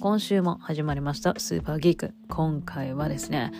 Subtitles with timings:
[0.00, 3.50] 今週も始まりましたスーパーギーク今回はですね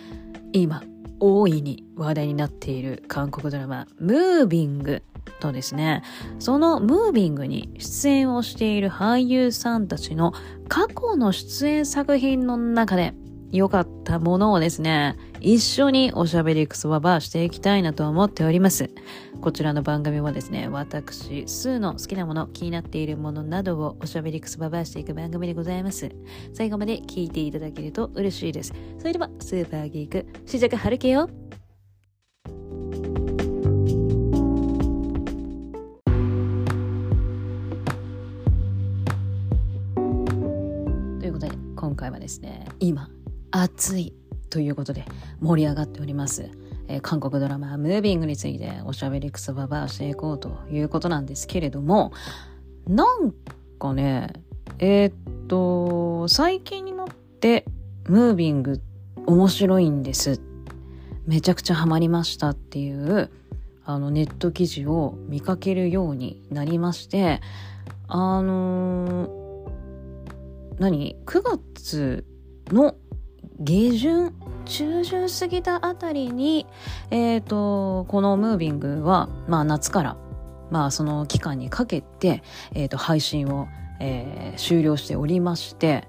[0.53, 0.83] 今
[1.19, 5.01] 大いに話題になっている韓国ドラマムービング
[5.39, 6.03] とですね
[6.37, 10.33] そのムービングに出演をしている俳優さんたちの
[10.67, 13.15] 過去の出演作品の中で
[13.51, 18.89] 良かったものをですね、一緒におしゃべりクソババしていきたいなと思っております。
[19.41, 26.09] こちらの番組はですね、私、スーの好きなもの、気になっているものなどをおしゃべりクソババアしていく番組でございます。
[26.53, 28.73] 最後まで聞いていただけると嬉しいです。
[28.97, 31.29] それでは、スーパーギーク、しじゃくはるけよ
[41.19, 43.09] ということで、今回はですね、今、
[43.51, 44.13] 熱い
[44.49, 45.05] ということで
[45.39, 46.49] 盛り上がっております。
[46.87, 52.13] えー、韓国ドラマムービングについておしゃべりクソババしていこうということなんですけれども、
[52.87, 53.33] なん
[53.79, 54.33] かね、
[54.79, 57.65] えー、っと、最近になって
[58.07, 58.81] ムービング
[59.25, 60.41] 面白いんです。
[61.25, 63.29] めちゃくちゃハマりましたっていう
[63.83, 67.41] あのネット記事を見かけるようになりまして、
[68.07, 69.71] あのー、
[70.79, 72.25] 何 ?9 月
[72.67, 72.95] の
[73.59, 74.33] 下旬
[74.65, 76.67] 中旬過ぎたあたりに、
[77.09, 80.17] え、ー、と、このムービングは、まあ夏から、
[80.69, 83.67] まあその期間にかけて、えっ、ー、と、配信を、
[83.99, 86.07] えー、終了しておりまして、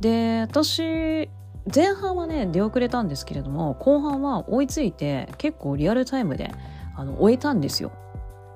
[0.00, 1.30] で、私、
[1.72, 6.52] 前半はね、出遅れたんですけれども、後半は追いついて、結構リアルタイムで、
[6.96, 7.92] あの、終えたんですよ。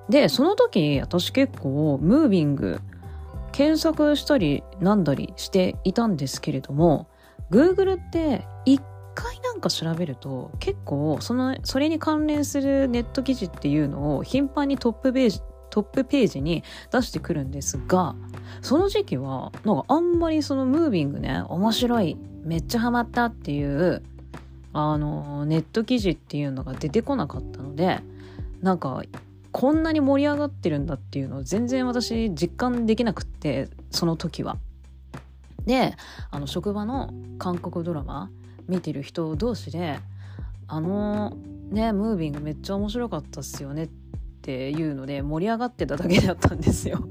[0.08, 2.80] で、その時、私結構、ムービング、
[3.52, 7.06] 検索したりなんだりしていたんですけれども、
[7.54, 8.82] Google って一
[9.14, 18.16] 回なんか調べると結構そのそれに関連するネット記事っていうのを頻繁にトップページトップページに出してくるんですが
[18.60, 24.02] その時期はなんかあんまりそのムービングね面白いめっちゃハマったっていう
[24.72, 28.00] あのネット記事っていうのが出てこなかったので
[28.62, 29.02] なんか
[29.52, 34.56] こんなに盛り上がってるんだっていうのを全然私実感できなくってその時は。
[35.66, 35.96] で
[36.30, 38.30] あの職場の韓国ドラマ
[38.68, 39.98] 見てる人同士で
[40.68, 41.36] 「あの
[41.70, 43.88] ねムービングめっちゃ面白かったっすよね」っ
[44.42, 47.08] ていうので盛り上がってただけだったんですよ。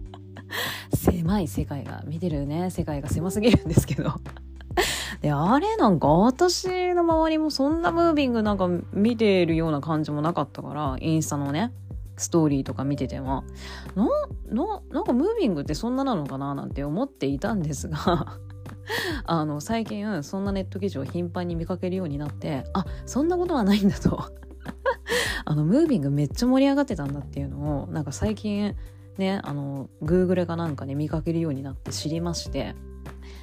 [0.94, 4.12] 狭い世界が見てるね世界が狭すぎるんですけど
[5.20, 11.72] であれなんか私の周りもそんなムービングなんか見てるような感じもなかったからインスタのね
[12.16, 13.44] ストーリーとか見てても
[13.94, 14.06] な
[14.48, 18.38] ななんかムービングってそんななのかななんて思っていたんですが
[19.24, 24.24] あの最近そんなネット記事を頻繁に見かけるようになってあそんなことはないんだと。
[25.44, 28.74] あのムービングめっちゃ盛り上がってたんだっていうのをなんか最近
[29.16, 32.74] ねあの Google かなんかで、ね、見かけるようになって知りまして。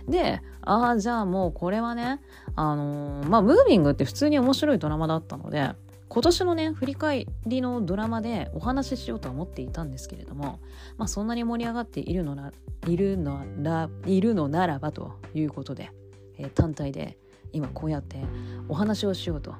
[0.08, 2.20] でああじゃあもうこれはね
[2.56, 5.72] あのー、まあムービングって普通に面白いドラマだったので
[6.13, 10.59] 今年のね振り返りのドラマでお話ししようとは思っていたんですけれども、
[10.96, 12.51] まあ、そんなに盛り上がっているのな
[12.85, 15.90] いるのないるのならばということで、
[16.38, 17.18] えー、単体で
[17.51, 18.18] 今こうやって
[18.69, 19.56] お話をしようと、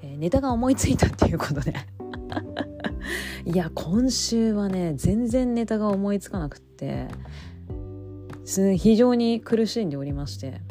[0.00, 1.74] えー、ネタが思いついたっていうことで。
[3.44, 7.08] いや今週はね全然ネタが思いつかなくって
[8.78, 10.62] 非常に苦しんでおりまして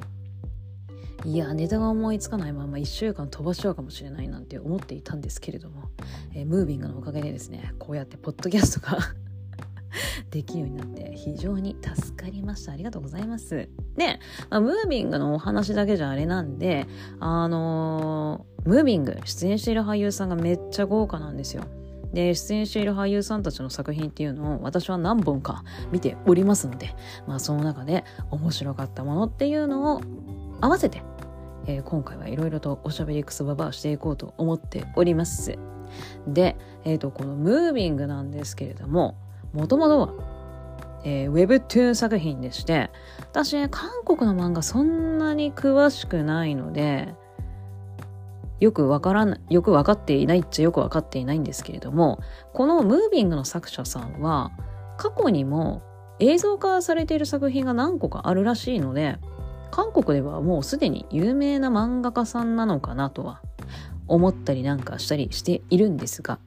[1.25, 5.89] いやネタが思いつかないまま1週間飛ばしちゃうかもしれないなんて思っていたんですけれども、
[6.33, 8.99] えー、ムービングのおかげでですねこうやってポッドキャストが
[10.31, 12.71] できるようになって非常に助かりました。
[12.71, 13.67] ありがとうございます。
[13.97, 14.19] で、
[14.49, 16.87] まあ、ムービングのお話だけじゃあれなんで
[17.19, 21.63] あのー、ムービング出演している俳優さんがめっちゃ豪華なんですよ。
[22.13, 26.95] で出演している俳優さんたちの作品っていうのを私は何本か見ておりますので、
[27.27, 30.01] まあ、その中で面白かったものっていうのを
[30.61, 31.01] 合わせて、
[31.65, 35.57] えー、今回はいろいろとおしゃべりクソババアしていこうと思っております。
[36.27, 39.15] で、えーと、このムービングなんですけれども
[39.53, 40.13] もともとは、
[41.03, 42.91] えー、Webtoon 作品でして
[43.31, 47.15] 私韓国の漫画そんなに詳しくないので
[48.59, 52.19] よくわからな、よくわかっていないっちゃよくわかっていないんですけれども、
[52.53, 54.51] このムービングの作者さんは、
[54.97, 55.81] 過去にも
[56.19, 59.17] 映像化されている作品が何個かあるらしいので、
[59.71, 63.41] 韓国ではもうすでに有名な漫画家さんなのかなとは
[64.07, 66.39] 思ったりなんかしたりしているんですが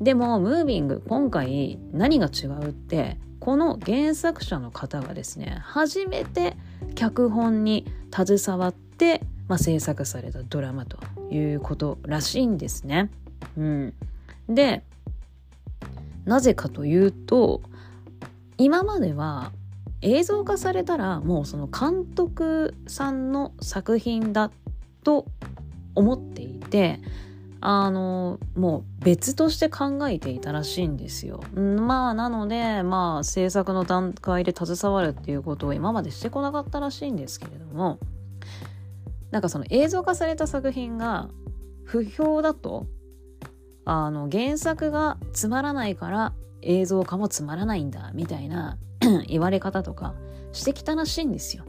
[0.00, 6.56] でもムービング今回何が違うってこの原作者の方がですね初めて
[6.94, 10.98] 脚本に携わって、まあ、制作されたドラマと
[11.30, 13.10] いうことらしいんですね。
[13.56, 13.94] うん、
[14.48, 14.82] で
[16.24, 17.62] なぜかというと
[18.58, 19.52] 今までは
[20.02, 24.50] 映像化されたらもうその監督さんの作品だ
[25.04, 25.26] と
[25.94, 27.00] 思っていて
[27.60, 31.40] あのもう別として考えていたらしいんですよ。
[31.54, 38.00] まあなのでまあ制作の段階で携わるっていうことを今までしてこなかったらしいんですけれども
[39.30, 41.28] なんかその映像化された作品が
[41.84, 42.86] 不評だと
[43.84, 46.32] あの原作がつまらないから
[46.62, 48.76] 映像化もつまらないんだみたいな
[49.26, 50.14] 言われ方とか
[50.52, 51.64] してきたらしいんですよ。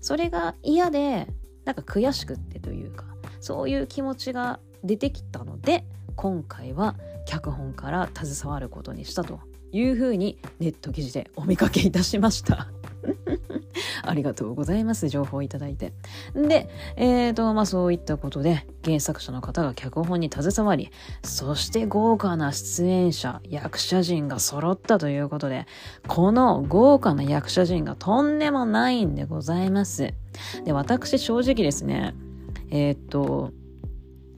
[0.00, 1.28] それが嫌で
[1.64, 3.06] なんか悔しくってというか
[3.40, 5.84] そういう気持ちが出てきたので
[6.14, 6.96] 今回は
[7.26, 9.40] 脚本から携わることにしたと
[9.72, 12.68] いうふうにネット記事でお見かけいたしました。
[14.02, 15.08] ありがとうございます。
[15.08, 15.92] 情報をいただいて。
[16.34, 20.90] で、えーと、まあそういったことで、原作者の方が脚本に携わり、
[21.22, 25.66] そして豪華な出演者、役者陣が揃ったということで、
[26.06, 30.14] この豪華な役者陣がとんでもないんでございます。
[30.64, 32.14] で、私正直ですね、
[32.70, 33.52] えー、っと、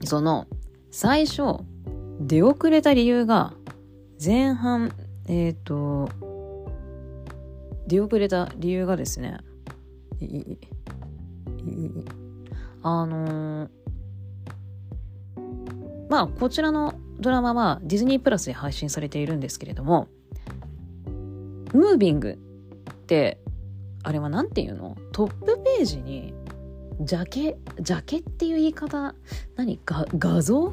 [0.03, 0.47] その、
[0.91, 1.63] 最初、
[2.19, 3.53] 出遅れた理由が、
[4.23, 4.91] 前半、
[5.27, 6.09] えっ、と、
[7.87, 9.39] 出遅れた理由がですね、
[12.83, 13.69] あのー、
[16.09, 20.07] まあ、こちらのドラマはディズニープラスで配信されているんですけれども、
[21.73, 23.39] ムービングって、
[24.03, 24.95] あれは何て言うの？
[25.11, 26.33] トップページに、
[27.01, 29.15] ジャケ、ジャケっていう言い方、
[29.55, 29.79] 何？
[29.85, 30.71] が、画像？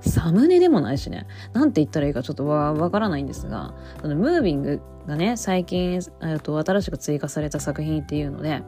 [0.00, 1.26] サムネでもないしね。
[1.52, 8.62] なんて言ったらいいかちょっとわ、わからないんですが、そのムービングがね、最近、えっと、新しく追加された作品っていうので、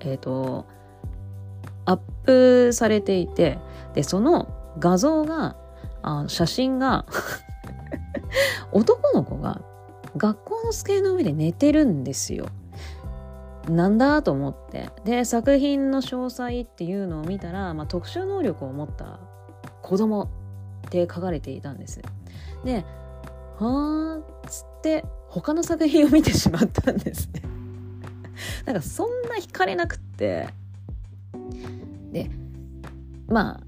[0.00, 0.66] えっ、と、
[1.86, 3.58] アップされていて、
[3.94, 4.48] で、その
[4.78, 5.56] 画像が、
[6.02, 7.06] あ写真が
[8.72, 9.62] 男の子が
[10.18, 12.46] 学校の机の上で寝てるんですよ。
[13.68, 14.90] なんだと思って。
[15.04, 19.18] で、作品の詳細っていうのを見たら、まあ、特殊能力を持った
[19.84, 20.30] 子供
[20.86, 22.00] って書かれていたんです。
[22.64, 22.86] で、
[23.58, 27.42] はあつって他の作品を見てしまったんですね。
[28.64, 30.48] なんかそんな惹かれなくって。
[32.12, 32.30] で、
[33.28, 33.60] まあ、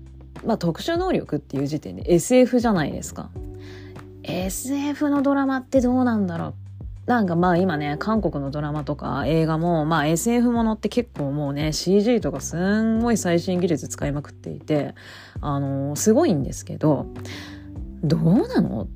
[0.47, 3.31] まあ特殊能力っていう時点で SF じゃないですか。
[4.23, 6.55] SF のドラマってどうなんだろう
[7.07, 14.95] なんかまあ今ね、韓国のドラマとか映画も、まあ SF ものって結構もうね、CG とかすんごい最新技術使いまくっていて、
[15.41, 17.07] あのー、すごいんですけど、
[18.03, 18.87] どうなのっ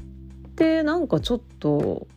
[0.56, 2.08] てなんかちょっと、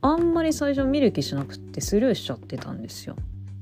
[0.00, 3.14] あんまり最初見る気しなくってスルーしちゃってたんですよ。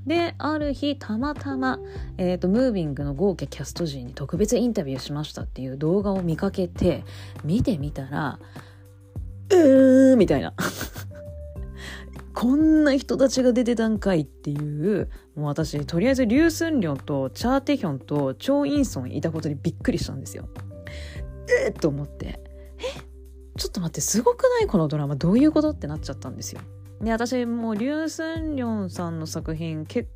[0.06, 1.80] で、ある日、たまたま、
[2.16, 7.02] えっ、ー、と、ムービングの豪華キャスト陣に特別インタビューしましたっていう動画を見かけて、
[7.42, 8.38] 見てみたら、
[9.50, 10.54] うーみたいな。
[12.36, 20.46] こんな人たちが出てたんかいっていう、もう私、とりあえず、リュウ・スンリョンとチャー・テヒョンとチョウ・インソンいたことにびっくりしたんですよ。
[21.64, 22.38] えっと思って、
[22.76, 22.82] え？
[23.56, 24.66] ちょっと待って、すごくない？
[24.66, 26.60] このドラマ、どういうことってなっちゃったんですよ。
[27.00, 30.06] で、私、もう、リュウ・スンリョンさんの作品、け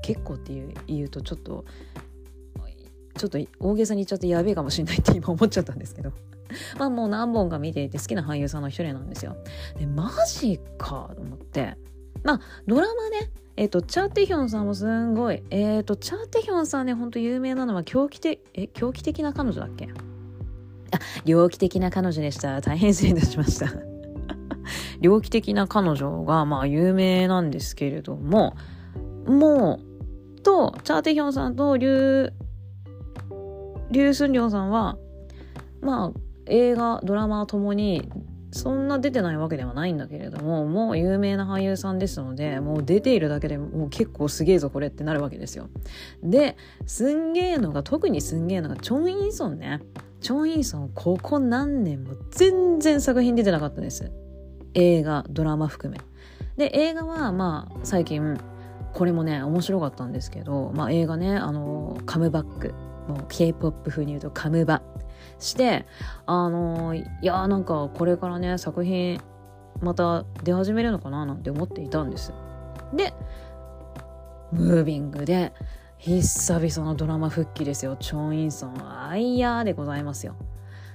[0.00, 1.66] 結構っていう言うと、ちょっと、
[3.18, 6.12] ちょっと大げさに言っちゃってやべえかもしれないって今思っちゃったんですけど。
[6.78, 9.36] まあもう何本か見ていて好きな俳優さんの一人なんですよ。
[9.78, 11.76] で、マジかと思って。
[12.22, 15.42] まあ、ドラマね、えっ、ー、と、チャーテヒョンさんもすんごい。
[15.50, 19.88] えっ、ー、と、チャーテヒョンさんね、ほんと有名なのは狂気的、え、狂気的な彼女だっけ？
[20.92, 22.60] あ、猟奇的な彼女でした。
[22.60, 23.68] 大変失礼いたしました。
[25.00, 28.54] 猟奇的な彼女が、まあ、有名なんですけれども、
[29.26, 29.80] も
[30.36, 32.32] う、と、チャーテヒョンさんとリュウ、
[33.90, 34.98] リュウスンリョンさんは、
[35.80, 38.10] まあ、映画ドラマともに
[38.52, 45.68] そんな出てないわけではないんだけれどももう有名な俳優さんですのでもう出ているだけでもう結構すげえぞこれってなるわけですよ。
[46.22, 49.82] ですんげえのが特にすんげえのがチョン・インソンね。
[50.20, 54.10] チョン・インソンここ何年も全然作品出てなかったです。
[54.74, 56.00] 映画ドラマ含め。
[56.56, 58.38] で映画はまあ最近
[58.94, 62.74] これもね面白かったんですけど、まあ、映画ねあのカムバック。
[63.06, 64.82] もう K-POP 風に言うとカムバ。
[65.38, 65.86] して
[66.24, 69.20] あのいやーなんかこれからね作品
[69.80, 72.32] また出始めるのかななんて思っていたんです。
[72.94, 73.12] で
[74.52, 75.52] ムービングで
[75.98, 77.96] 久々のドラマ復帰ですよ。
[77.96, 80.36] チョン・インソンアイヤーでございますよ。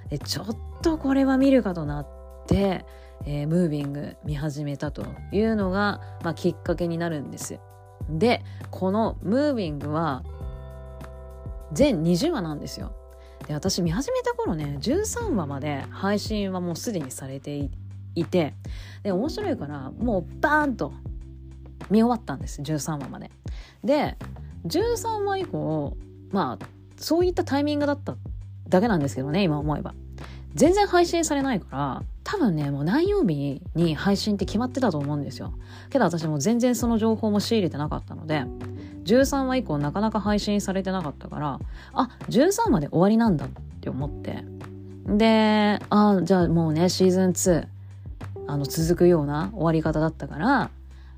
[0.10, 0.48] でちょっ
[0.81, 2.07] とこれは見るかとなっ
[2.48, 2.86] て、
[3.25, 7.60] えー、ムービング見始めたというのが、まあ、きっかけになるんです。
[8.10, 10.24] でこのムービングは
[11.71, 12.93] 全20話なんですよ。
[13.48, 17.69] で私見始めた頃ね13話まで配信はもうすでにされて
[18.15, 18.53] いて
[19.03, 20.93] で面白いからもうバーンと
[21.89, 23.31] 見終わったんです13話まで。
[23.83, 24.17] で
[24.67, 25.98] 13話以降
[26.31, 26.65] まあ
[26.98, 28.15] そういったタイミングだった
[28.67, 29.93] だけなんですけどね今思えば。
[30.53, 35.53] 全然配信されないから多分ねもう何曜日に配信って決まってたと思うんですよ
[35.89, 38.43] けど私も全然その情報も仕入れてなかったので
[39.05, 41.60] 13話以降なかなか配信されてなかったから
[41.93, 43.50] あ13話で終わりなんだっ
[43.81, 44.43] て思って。
[45.05, 47.67] であじゃあもうねシーズン2
[48.48, 50.70] あの続くような終わり方だったから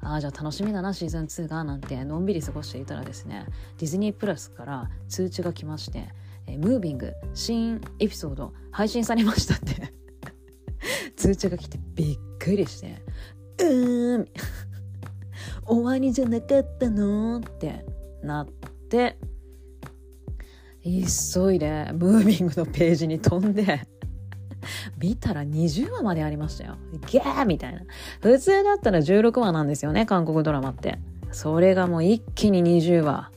[0.02, 3.46] ああじゃあ楽しみだなシーズン2がなんてのんびり過ごしていたらですね
[3.78, 6.08] ディズニープラスから通知が来まして
[6.48, 9.94] えムービング新エピソード配信されましたって。
[11.16, 13.02] 通知が来てびっくりして
[13.60, 14.28] うーん
[15.66, 17.38] 終わりじゃなかったの？
[17.38, 17.86] って
[18.24, 18.48] なっ
[18.90, 19.18] て
[20.84, 23.88] 急いでムービングのページに飛んで
[25.00, 26.78] 見たら20話までありましたよ。
[27.08, 27.82] ギャーみたいな。
[28.22, 31.00] 普通だったら16話なんですよね、韓国ドラマって。
[31.32, 33.32] それがもう一気に20話。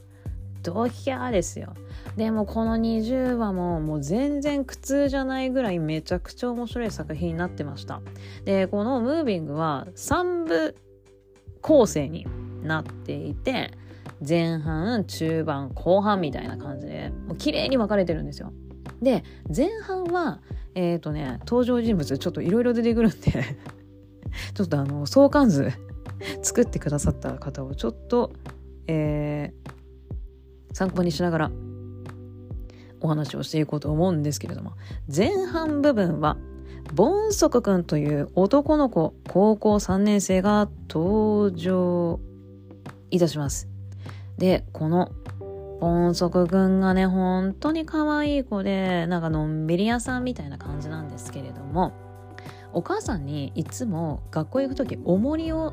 [0.62, 1.75] ドヒャーですよ。
[2.16, 8.00] でもこの20話ももう全然苦痛じゃないぐらいめちゃくちゃ面白い作品になってました。
[8.44, 10.76] で、このムービングは3部
[11.66, 12.28] 構成に
[12.62, 13.73] なっていて、
[14.26, 18.52] 前半、中盤、後半みたいな感じで、もう綺麗に分かれてるんですよ。
[19.02, 20.40] で、前半は、
[20.76, 23.16] えっ、ー、とね、登場人物ちょっといろいろ出てくるんで
[24.54, 25.73] ちょっとあの、相関図
[26.40, 28.32] 作ってくださった方をちょっと、
[28.87, 31.50] えー、参考にしながら
[33.00, 34.73] お話をしていこうと思うんですけれども
[35.14, 36.37] 前半部分は
[36.95, 42.21] ボンソクくんという男の子高校3年生が登場
[43.11, 43.69] いたします
[44.38, 45.11] でこの
[45.81, 51.93] ボンソクくんがね本当に可愛い子でなんかのんびり屋さんみたいな感じなんですけれども
[52.73, 55.73] お母さんにいつも学校行く時重りを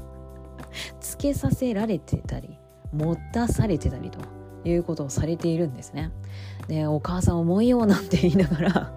[1.00, 2.58] つけさせられてたり
[2.92, 4.18] 持たされてたりと
[4.64, 6.10] いうことをされているんですね。
[6.68, 8.92] でお母さん重いよなんて言いながら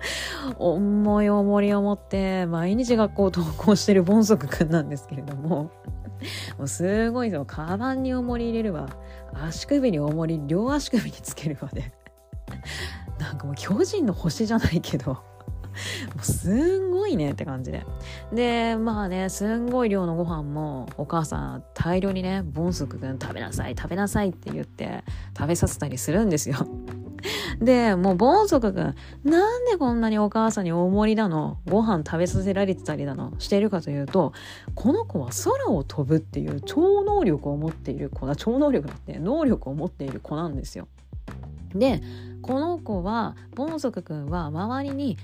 [0.58, 5.70] 重い重りを持って毎日学校を登校してるボンソクくんなんですけれども
[6.58, 8.88] もうすごいぞカバンに重り入れるわ
[9.32, 11.92] 足首に重り両足首につけるわで、ね、
[13.18, 15.20] なんかもう巨人の星じゃないけども
[16.20, 17.84] うすんごいねって感じで。
[18.32, 25.04] で、まあね、すんごい量のご飯もお母さん大量にね、ボンスク君食べなさい、食べなさいって言って
[25.36, 26.56] 食べさせたりするんですよ。
[27.60, 28.94] で、もうボンソク君、
[29.24, 34.32] なんでこんなにお母さんに大盛りだの、ご飯食べさせられてたりだの、しているかというと、
[34.74, 40.88] この子は空を飛ぶっていう超能力を持っている子だ、超能力だって、能力を持っている子なんですよ。
[41.74, 42.02] で、
[42.42, 45.18] この子は、ボンソク君は周りに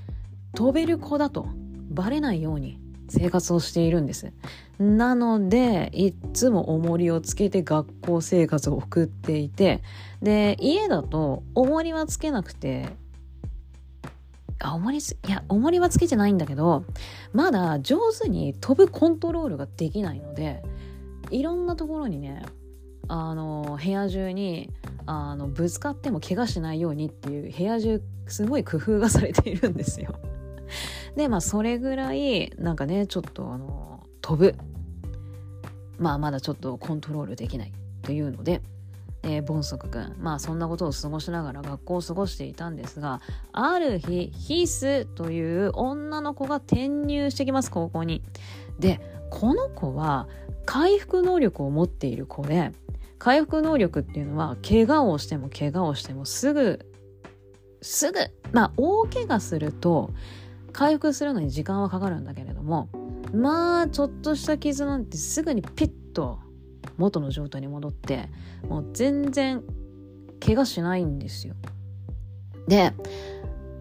[0.54, 1.46] 飛べる子だと
[1.90, 4.32] バレないように生活をしているんです。
[4.78, 9.82] なので、いつも重りをつけて学校生活を送っていて、
[10.24, 12.88] で、家だと重りはつけなくて、
[14.58, 15.00] あ、重りい
[15.30, 16.84] や、重りはつけてないんだけど、
[17.32, 20.62] まだ上手に飛ぶコントロールができないので、
[21.30, 22.44] いろんなところにね、
[23.06, 24.70] あの、部屋中に、
[25.06, 30.14] あの、ぶつかっても怪我しないようにっていう部屋中、すごい工夫がされているんですよ。
[31.16, 34.56] でまあそれぐらいなんかねちょっとあの飛ぶ
[35.98, 38.60] まあまだちょっとコントロールできないというので、
[39.24, 43.20] えー、ボンソク君まあそんなことを過ごしながら学校を過ごしていたんですが
[43.52, 48.22] ある日ヒスという女の子が転入してきます高校に。
[48.78, 49.00] で
[49.30, 50.28] この子は
[50.66, 52.72] 回復能力を持っている子で
[53.18, 56.86] 回復能力っていうのは怪我をしても怪我をしてもすぐ
[57.80, 58.18] すぐ
[58.52, 60.10] まあ大怪我すると
[60.72, 62.88] 回復するのに時間はかかるんだけれども
[63.32, 66.38] まあちょっとした傷なんてすぐにピッと
[66.96, 68.28] 元の状態に戻って
[68.68, 69.62] もう全然
[70.44, 71.54] 怪我しないんですよ。
[72.68, 72.92] で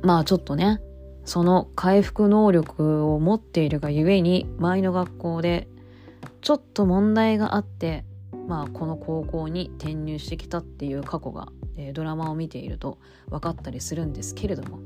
[0.02, 0.82] まあちょっとね
[1.26, 5.68] その回復能力を持っているがゆえに前の学校で
[6.42, 8.04] ちょっと問題があって
[8.48, 14.80] まあこの高校に転入してきたっていう過去が、えー、ドラマを見ていると分かったりするんですけれども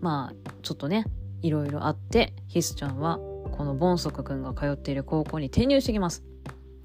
[0.00, 1.06] まあちょっとね
[1.42, 3.18] いろいろあってヒスちゃんは
[3.52, 6.24] このボンソクくんが通っている高校に転入してきます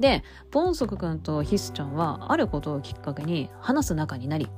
[0.01, 4.50] でボンソクくんとヒスちゃんはあることをきっかけに話す仲になり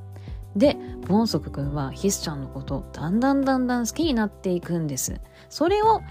[0.56, 5.20] でボンソクくんはヒスちゃんのことだんだんだんだん好きになっていくんです
[5.50, 6.02] それを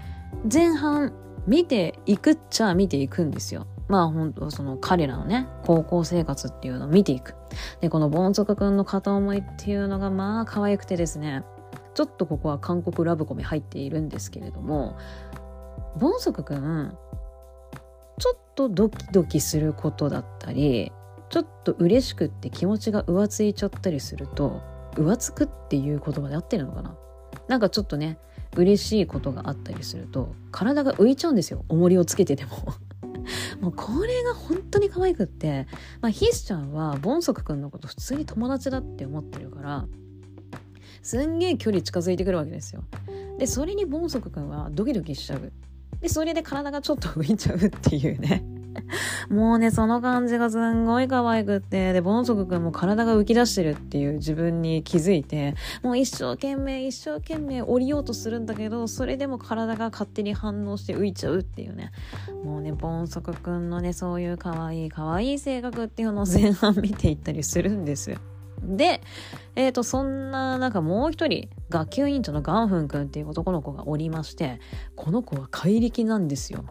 [0.51, 1.13] 前半
[1.47, 7.35] 見ていくっちゃ見ていくんですよまあ本当その彼らのね、高校生活っていうのを見ていく。
[7.81, 11.43] で、このボンソクくんの片思いっていうのがまあ可愛くてですね、
[11.93, 14.97] ちょっとここは韓国ラブコメ入っているんですけれども
[15.97, 16.97] ボンソクくん
[18.55, 20.91] とドキドキすることだったり
[21.29, 24.61] ちょっと嬉しくって気持ちが浮ついちゃったりすると
[24.95, 26.95] 浮つくっていう言葉で合ってるのかな？
[27.47, 28.19] なんかちょっとね
[28.55, 32.51] 嬉しいことがあったりすると体が浮いちゃうんですよ重りをつけてても
[33.61, 35.67] もうこれが本当に可愛くって、
[36.01, 39.87] まあ、ヒスちゃんはボンソクくんのこと普通に友達だって思ってるから
[41.01, 42.83] すんげえ距離近づいてくるわけですよ。
[43.37, 45.51] でそれにボンソクくんはドキドキしちゃう。
[46.01, 48.43] でそれで体がちょっと浮いちゃうっていうね。
[49.29, 61.91] もうね、その感じがすんごい可愛くって、で、ボンソクくんも体が浮き出してるっていう自分に気づいて、もう一生懸命一生懸命降りようとするんだけど、それでも体が勝手に反応して浮いちゃうっていうね。
[62.43, 68.17] もうね、ボンソクくんのね、そういう可愛い可愛い性格っていうのを前半見ていったりするんですよ。
[68.63, 69.01] で、
[69.55, 74.59] えっ、ー、と、そんな、なんかもう一人、学級委員長のガンフン君っていう男の子がおりまして、
[74.95, 76.65] この子は怪力なんですよ。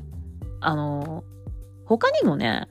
[0.61, 1.25] あの、
[1.85, 2.69] 他にもね、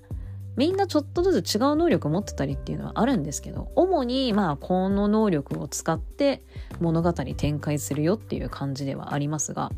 [0.57, 6.43] みんなちょっとずつ違う能力を持ってたりっていうのはあるんですけど、主にまあこの能力を使って
[6.79, 9.71] 物語展開するよっていう感じではありますが、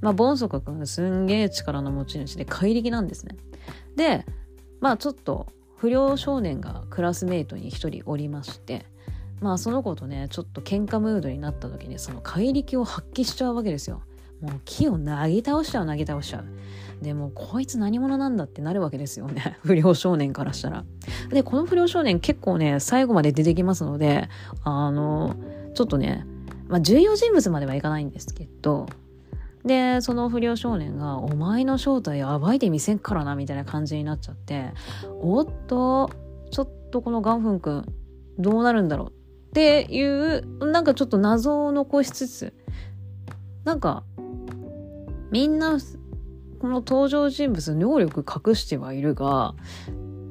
[0.00, 3.36] まあボンソク君すんげえ力の持ち主で怪力なんですね。
[3.96, 4.26] で、
[4.80, 8.84] まあちょっと不良少年がクラスメートに一人おりまして、
[9.40, 14.02] まあその子とね、ちょっと喧嘩ムードになった時にその怪力を発揮しちゃうわけですよ。
[14.40, 16.44] もう木をなぎ倒しちゃう、なぎ倒しちゃう。
[17.02, 20.84] でもこいつ何者なんだってなるわけですよね 不良少年からしたら
[21.30, 24.28] でこの不良少年結構ね最後まで出てきますので
[24.64, 25.36] あの
[25.74, 26.26] ちょっとね
[26.66, 28.86] まあ重要人物まではいかないんですけど
[29.64, 34.72] でその不良少年が「お前の正体暴いてみせんからな」みたいな感じになっちゃって
[35.20, 36.10] おっと
[36.50, 37.84] ちょっとこのガンフン君
[38.38, 39.12] どうなるんだろう
[39.48, 42.54] っていうなんかちょっと謎を残しつつ
[43.64, 44.04] なんか
[45.30, 45.78] みんな
[46.60, 49.54] この登場人物能力隠してはいるが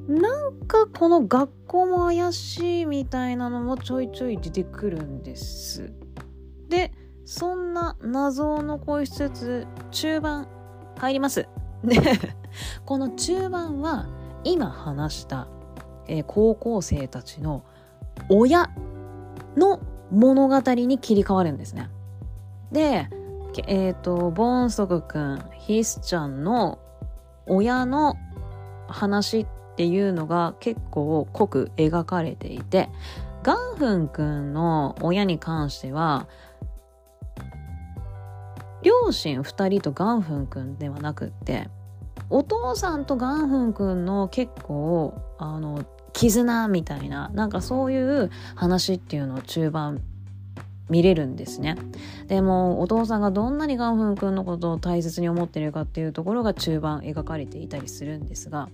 [0.08, 5.92] なんかこの学校も怪しいみたいなのもちょいちょい出てくるんです。
[6.70, 6.94] で
[7.26, 10.48] そんな謎を残しつつ中盤
[10.98, 11.48] 入ります。
[11.84, 11.98] で
[12.86, 14.08] この中盤は
[14.44, 15.48] 今話した、
[16.08, 17.66] えー、高校生たちの
[18.30, 18.70] 親
[19.56, 19.80] の
[20.12, 21.90] 物語に切り替わるんですね。
[22.72, 23.10] で
[23.66, 26.80] えっ、ー、と、ボンソクくん、ヒスちゃんの
[27.48, 28.16] 親の
[28.88, 32.90] 話っていうのが結構濃く描かれていて、
[33.44, 36.28] ガンフンくんの親に関しては、
[38.84, 41.70] 両親2人とガンフンくんではなくって、
[42.30, 45.84] お父さんとガンフンくんの結構、あの、
[46.18, 50.02] 絆みたいな、なんかそういう話っていうのを中盤
[50.90, 51.76] 見れるんですね。
[52.26, 58.70] でもお父さんがどんなにガンフン君のことを大切に思ってるかっていうところが中盤描かれていたりするんですが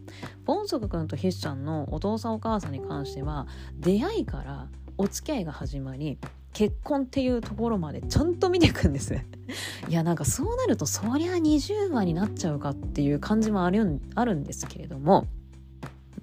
[0.45, 3.47] ボンソク君とヒスちゃんのお父さんお母さんに関しては
[3.79, 6.17] 出会いからお付き合いが始まり
[6.53, 9.15] 結婚っていうところまでちゃんと見ていくんです
[9.89, 15.27] いやなんかそうなるとそりゃ20話になっちゃうかっていう感じもあるあるんですけれども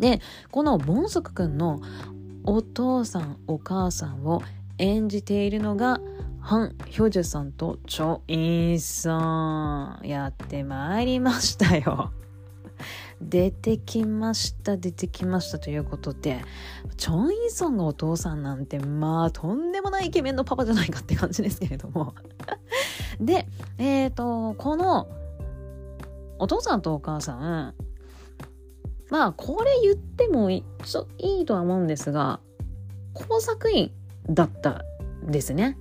[0.01, 1.81] でこのボンソク君の
[2.45, 4.43] お父さんお母さんを
[4.79, 6.01] 演じているのが
[6.41, 12.13] ハン・ヒョジュさんとチョ・インソンやってまいりましたよ。
[13.21, 16.41] 出てきました出てきましたということで
[16.97, 22.15] チョン・インソンがお父さんなんてまあとんでもないイケメンのパパじゃないかって感じですけれども
[23.21, 25.09] でえっ、ー、とこの
[26.39, 27.75] お父さんとお母さん
[29.11, 30.65] まあこれ言ってもい
[31.19, 32.41] いとは思うんですが
[33.13, 33.93] 工作員
[34.29, 34.85] だった
[35.25, 35.77] ですね。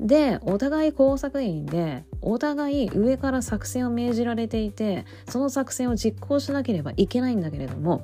[0.00, 8.02] でお互い工作員でお互い上から作戦を命じられていてその作戦を実行しなければいけないんだけれども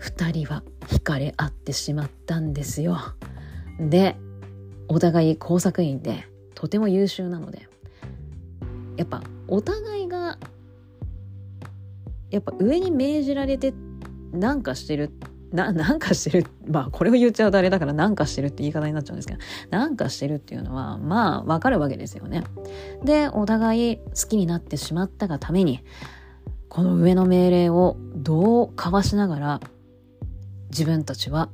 [0.00, 2.98] 2人は惹かれ合ってしまったんですよ。
[3.78, 4.16] で
[4.88, 7.68] お互い工作員でとても優秀なので
[8.96, 10.38] やっぱお互いが
[12.32, 13.72] やっぱ上に命じられて
[14.32, 15.10] なんかしてる
[15.52, 16.46] な、なんかしてる。
[16.66, 19.40] まあ、これを言っちゃうとあれだからなんかしてるって言い方になっちゃうんですけど、
[19.70, 22.42] なんかしてるっていうのは、まあ、わかるわけですよね。
[23.04, 25.84] で、お互い好きになってしまったがために、
[26.68, 29.60] この上の命令をどう交わしながら、
[30.70, 31.50] 自分たちは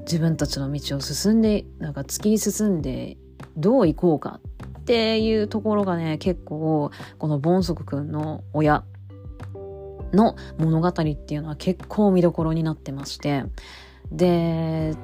[0.00, 3.16] 自分たちの道を進んで、なんか突き進んで、
[3.56, 4.40] どう行こうか
[4.80, 8.84] っていうところがね、結構、このボンソク君の親、
[10.12, 13.44] の物語っていうのは結構見どころになってまして。
[14.10, 14.96] で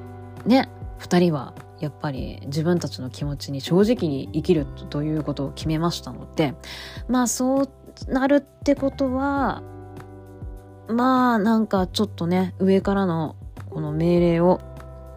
[0.45, 6.55] ね2人はやっぱり自分たちの気持ちに正直に生きるということを決めましたので
[7.07, 7.69] まあそう
[8.07, 9.61] なるってことは
[10.89, 13.35] まあなんかちょっとね上からの
[13.69, 14.59] この命令を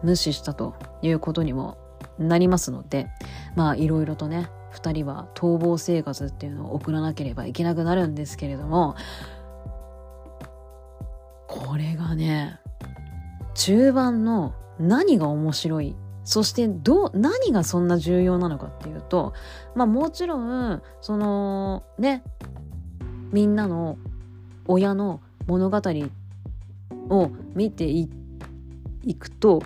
[0.03, 1.77] 無視したということにも
[2.19, 3.07] なりますので
[3.55, 8.95] まあいろいろとね2人は逃亡生活っていうのを送らなければいけなくなるんですけれども
[11.51, 12.61] これがね
[13.55, 19.33] 中盤の何が面白いそしてどう何がそんな重要なのかっていうと
[19.75, 22.23] まあもちろんそのね
[23.33, 23.97] みんなの
[24.65, 25.81] 親の物語
[27.09, 28.07] を見てい
[29.15, 29.61] くと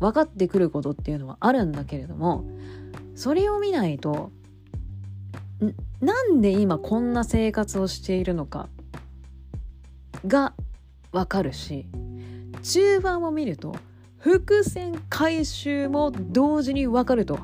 [0.00, 2.44] 分かってくることっていうのはあるんだけれども
[3.14, 4.30] それを見ないと
[6.02, 8.68] なんで今こんな生活をしているのか
[10.26, 10.52] が
[11.14, 11.86] わかるし
[12.62, 13.76] 中盤を見ると
[14.18, 17.38] 伏線回収も同時にわかると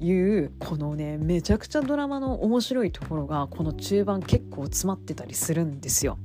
[0.00, 6.18] いうこのねめちゃくちゃドラマの面白いところがこの中盤結構詰まってたりするんですよ。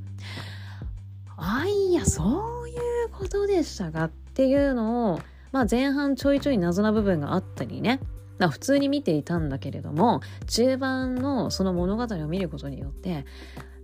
[1.38, 5.20] あいやそういうことでしたかっていうのを、
[5.52, 8.00] まあ、前半ちょいちょい謎な部分があったりね
[8.40, 13.26] 普通に見ていたんだけれども中盤のその物語を見ることによって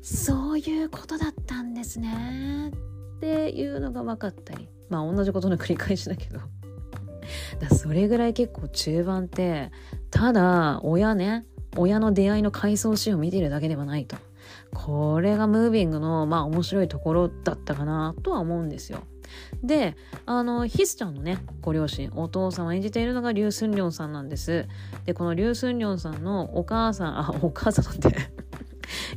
[0.02, 2.72] そういうことだったんですね
[3.24, 4.68] っていうのが分かったり。
[4.90, 6.40] まあ同じことの繰り返しだけど。
[7.60, 9.72] だそれぐらい結構中盤って
[10.12, 11.46] ただ親ね
[11.78, 14.18] 親の出会いの回想シーンを見てるだけではないと。
[14.74, 19.00] これがムービングのまあ面白いところだったかなとは思うんですよ。
[19.64, 24.68] であのヒスちゃんのねご両親お父さんを演じているのがリュウ・スンリョンさんなんです。
[25.06, 28.14] でこのリュウ・スンリョンさんのお母さんあお母さんって。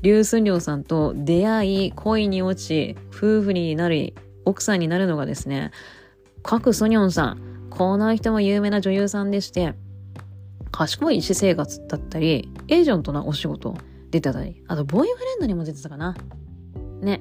[0.02, 5.72] リュウ・スンリョンさんと出会い恋に落ち夫婦になり奥さんになるのがですね
[6.42, 7.56] カク・ソニョンさん。
[7.76, 9.74] この人も有名な女優さんでして
[10.72, 13.76] 賢い私生活だったりエージェントなお仕事
[14.10, 16.16] 出てたりあとボーイフレンドにも出てたかな。
[17.02, 17.20] ね。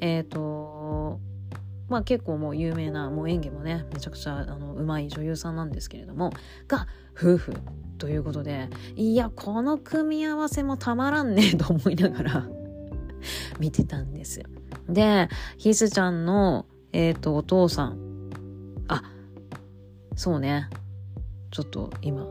[0.00, 1.20] えっ、ー、と
[1.88, 6.32] まあ結構もう有名なもう演技もねめちゃくちゃあの上手い女優さんなんですけれども
[6.66, 7.52] が夫婦。
[8.02, 12.48] ということでいやこの組み合わせもたまらんねと思いながら
[13.60, 14.46] 見てたんですよ。
[14.88, 18.30] でヒスちゃんのえっ、ー、とお父さん
[18.88, 19.04] あ
[20.16, 20.68] そうね
[21.52, 22.26] ちょっと今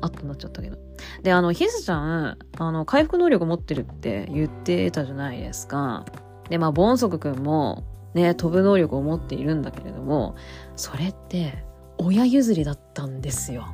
[0.00, 0.78] あっとなっちゃったけど
[1.22, 6.06] であのヒスちゃんあの回復能力持ってるって言ってたじゃないですか
[6.48, 10.36] でまあボンソクくんもね、飛ぶ能力を持っているんだけれども、
[10.76, 11.64] それって
[11.98, 13.66] 親譲りだったんですよ。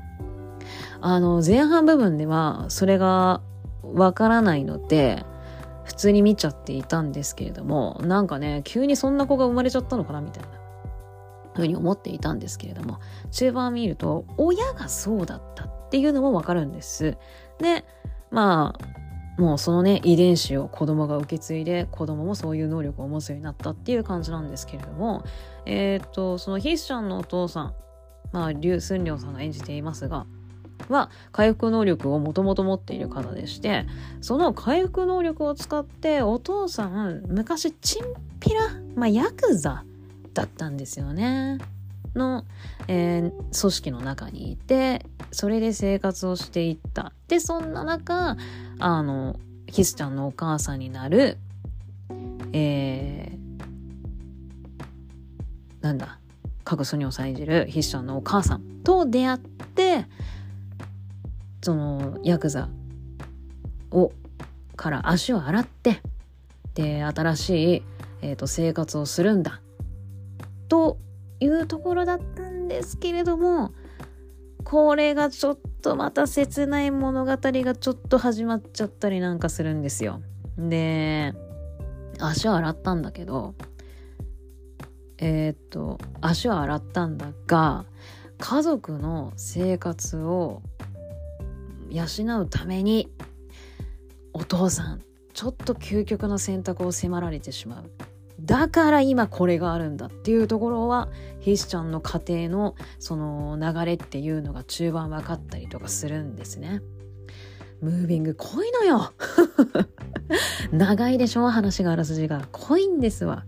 [1.01, 3.41] あの、前半部分ではそれが
[3.83, 5.25] わからないので、
[5.85, 10.61] 普通に見ちゃっていたんですけれども、なんかね、急にそんな子が生まれちゃったのかなみたいな。
[11.53, 13.01] ふうに思っていたんですけれども、
[13.33, 17.17] 中盤見ると、親がそうだったっていうのもわかるんです。
[17.59, 17.85] で、
[18.31, 19.01] まあ、
[19.41, 25.25] もうそのね遺伝子を子供が受け継いで子供もそういう能力を持つようになったっていう感じなんですけれども
[25.65, 27.75] えっ、とそのヒスちゃんのお父さん
[28.33, 30.27] まあリュウ・スンリョンさんが演じていますが
[30.89, 33.87] は回復能力をもともと持っている方でして
[34.21, 38.05] その回復能力を使ってお父さん昔チン
[38.41, 38.61] ピラ
[38.95, 39.85] まあヤクザ
[40.35, 41.59] だったんですよね。
[42.15, 42.45] の、
[42.89, 48.37] えー、組織の中にいてそれで生活をしていったでそんな中
[48.81, 49.39] あの
[49.69, 51.39] ヒスちゃんのお母さんになる
[52.53, 56.19] えー、なんだ
[56.65, 60.07] 各ソニョさん演じるヒスちゃんのお母さんと出会って
[61.63, 62.69] そのヤクザ
[63.91, 64.13] を
[64.77, 66.01] から足を洗って
[66.75, 67.83] で新しい、
[68.23, 69.61] えーと生活をするんだ
[70.69, 70.99] と
[71.41, 73.73] いうところだったんですけれども
[74.65, 80.21] これがちょっとまた切ない物語がちょっと始まっちゃったりなんかするんですよ。
[80.59, 81.35] で
[82.19, 83.55] 足を洗ったんだけど
[85.19, 87.85] えー、っと足を洗ったんだが
[88.39, 90.63] 家族の生活を
[91.91, 93.09] 養うために
[94.33, 97.91] お父さんちょっと究極の選択を迫られてしまう
[98.41, 101.09] だから今これがあるんだっていうところは
[101.41, 106.81] ヒスちゃんの家庭のその流れっていうのが中盤分かったりとかするんですね。
[107.83, 109.13] ムービング濃いのよ
[110.73, 111.49] 長いでしょ？
[111.49, 113.45] 話があらすじが濃いんですわ。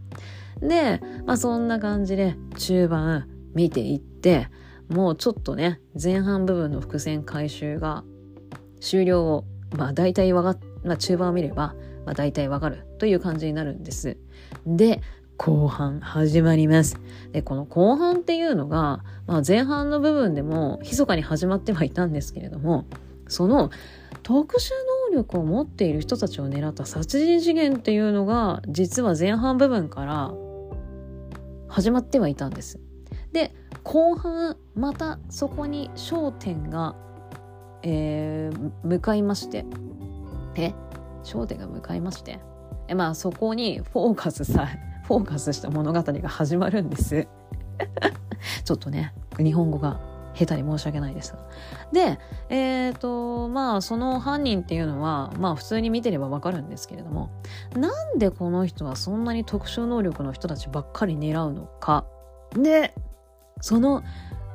[0.61, 4.48] で、まあそんな感じで中盤見ていって
[4.88, 8.05] もうちょっとね前半部分の伏線回収が
[8.83, 9.45] 終了を
[9.77, 14.16] まあ大体わかまあ中盤を見ればまあ大体わかるという感じになるんです。
[14.66, 15.01] で、
[15.37, 17.01] 後半始まります。
[17.33, 22.85] で、この後半っていうのが、まあ、前半の部分でも密かに始まってはいたんですけれども、
[23.29, 23.71] その
[24.23, 24.71] 特殊
[25.11, 30.33] 能力を持っている人たちを狙った殺人事件っていうのが実は前半部分から
[31.66, 32.79] 始まってはいたんです。
[33.33, 36.95] で後半またそこに焦点が、
[37.83, 39.64] えー、向かいまして
[40.57, 40.73] え？
[41.25, 42.40] 焦点が向かいまして
[42.88, 44.68] えまあそこにフォーカスさ
[45.07, 47.27] フォーカスした物語が始まるんです
[48.64, 50.01] ちょっとね日本語が
[50.35, 51.38] 下手に申し訳ないですが。
[51.92, 52.18] で、
[52.49, 57.31] えっ、ー、と、まあ、その犯人っていうのは、まあ、普通に見てればわかるんですけれども、
[57.77, 62.07] なんでこの人はそんなに特殊能力の人たちばっかり狙うのか。
[62.55, 62.95] で、
[63.61, 64.03] その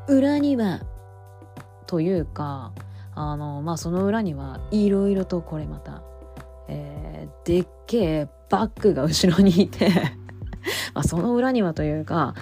[0.08, 0.82] 裏には、
[1.86, 2.72] というか、
[3.18, 6.04] あの、まあ、その裏にはいろいろとこれまた、
[6.68, 9.90] えー、でっけえバッグが後ろにいて
[10.94, 12.34] まあ、その裏にはというか、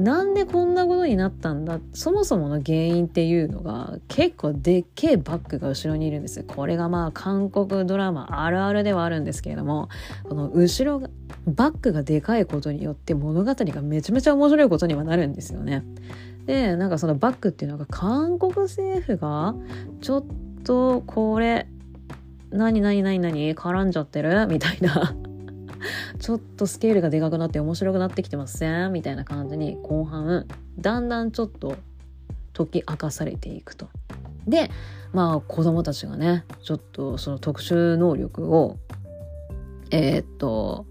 [0.00, 9.90] なんでこんなことになったんだそもそもの原因っていうのが結構でっけえバッグが後ろにいるんですこれがまあ韓国ドラマあるあるではあるんですけれども
[10.24, 11.10] この後ろが
[11.46, 15.84] バッグがでかいことによって物語がめちゃめちゃ面白いことにはなるんですよね。
[16.50, 19.54] でなんかそのバッグっていうのが韓国政府が
[20.00, 20.24] ちょっ
[20.64, 21.68] とこれ
[22.50, 24.48] 何何何何絡んじゃってる？
[24.48, 25.14] みたいな。
[26.18, 28.92] ちょっとスケールがでかくなって面白くなってきてません？
[28.92, 30.44] みたいな感じに後半
[30.76, 31.76] だんだんちょっと
[32.52, 33.86] 解き明かされていくと。
[34.48, 34.72] で
[35.12, 38.76] まあ子供たちがねちょっとその特殊能力を
[39.92, 40.84] えー、っと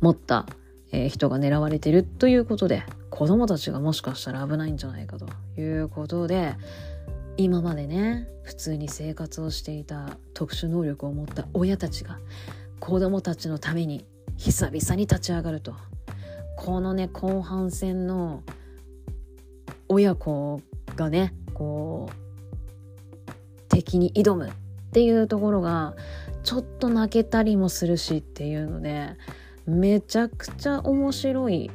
[0.00, 0.46] 持った、
[0.90, 5.26] え、人が狙われてるということで子供たちがもしかしたら危ないんじゃないかと
[5.60, 6.54] いうことで
[7.36, 12.18] 今までね普通に生活をしていた特殊能力を持った親たちが
[12.80, 14.04] 子供たちのために
[14.36, 15.74] 久々に立ち上がると。
[16.56, 18.42] このね後半戦の
[19.88, 20.60] 親子
[20.96, 23.30] がねこう
[23.68, 24.52] 敵に挑むっ
[24.92, 25.94] ていうところが
[26.42, 29.10] ちょっと泣けたりもするしっていうので
[29.66, 31.70] めちゃくちゃ面白い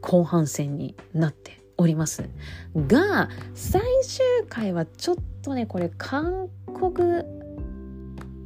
[0.00, 2.28] 後半戦になっております。
[2.76, 7.22] が最終回はちょっとねこれ韓国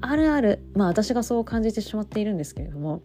[0.01, 3.03] あるあるまあ私がそう感じてしまっているんですけれども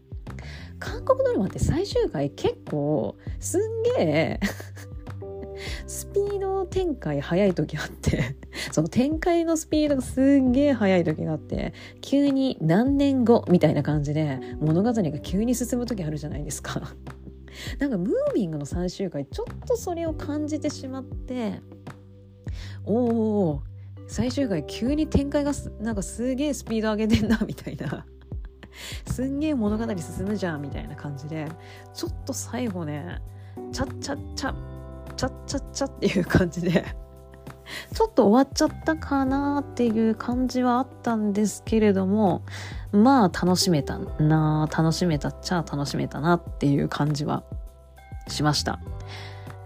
[0.79, 4.39] 韓国ドラマって最終回結構すんげえ
[5.87, 8.35] スピード展開早い時あって
[8.71, 16.93] その展開のスピードがすんげえ早い時があって急に何年後みたいな感じで物語が急に進む時あるじゃないですか。
[17.79, 21.61] なんかムービングの最終回ちょっとそれを感じてしまって
[22.85, 23.63] おお
[24.07, 28.05] 最終回急に展開がなんかすげえスピード上げてんなみたいな。
[29.11, 31.47] すんげえ物語進むじゃんみたいな感じで
[31.93, 33.19] ちょっと最後ね
[33.71, 34.53] チャッチャッチャ
[35.15, 37.06] チャッチャッチャっていう感じで。
[37.93, 42.43] ちょっと終わっちゃったかなっていう感じはあったんですけれども
[42.91, 47.43] まあ楽しめたな楽しめたっちゃ楽しめたなっていう感じは
[48.27, 48.79] しました。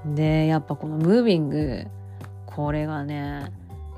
[0.06, 1.86] でやっぱこのムービング
[2.46, 3.52] これがね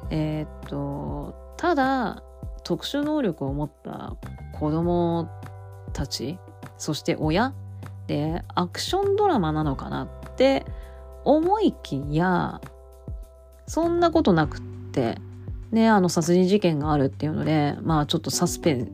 [0.10, 2.24] えー、っとただ
[2.64, 4.16] 特殊能力を持った
[4.54, 5.30] 子供
[5.94, 6.40] たち
[6.78, 7.54] そして親
[8.08, 10.66] でアクションドラマなのかなって
[11.24, 12.60] 思いきや
[13.68, 15.18] そんなことなくって
[15.72, 18.92] ねあの殺人事件があるっていうのでまあちょっとサスペン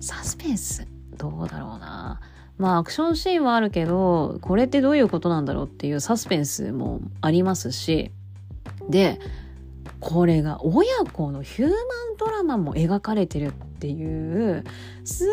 [0.00, 0.86] サスペンス？
[1.16, 2.20] どうだろうな
[2.58, 8.10] まあアクションシーンはあるけどこれってどういうことなんだろうっていうサスペンスもありますし
[8.88, 9.18] で
[10.00, 11.78] これが親子のヒューマン
[12.18, 14.64] ドラマも描かれてるっていう
[15.04, 15.28] すっ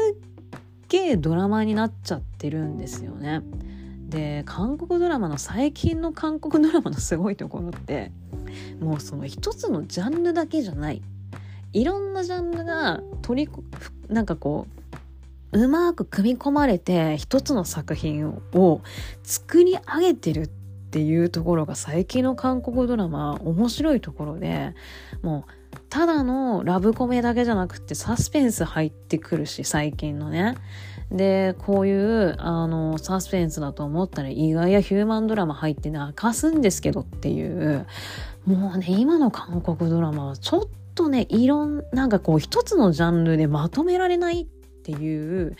[0.90, 3.42] げえドラマになっちゃってるんですよね。
[4.14, 8.12] で韓国ドラマの最近の韓国ドラマのすごいところって
[8.80, 11.02] もうその一つのジャンルだけじゃない。
[11.74, 13.52] いろんなジャンルが取り
[14.08, 14.68] なんかこ
[15.52, 18.82] ううまく組み込まれて一つの作品を
[19.24, 20.48] 作り上げてるっ
[20.92, 24.76] ていうところが最近の韓国ドラマ面白いところで
[25.24, 30.56] もうただのラブコメだけじゃなくてサスペンス入ってくるし最近のね。
[31.12, 37.86] でこういうあのサスペンスだと思ったら意外やヒューマンドラマ入って泣かすんですけどっていう
[38.46, 40.62] もうね今の韓国ドラマはちょっ
[40.96, 45.56] とねいろんなんかこう一つのジャンルでまとめられないっていう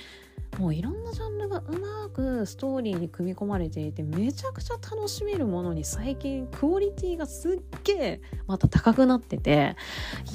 [0.60, 9.76] もういろんなジャンルがうまくストーリーに組み込まれていてめちゃくちゃ楽しめるものに最近クオリティがすっげえまた高くなってて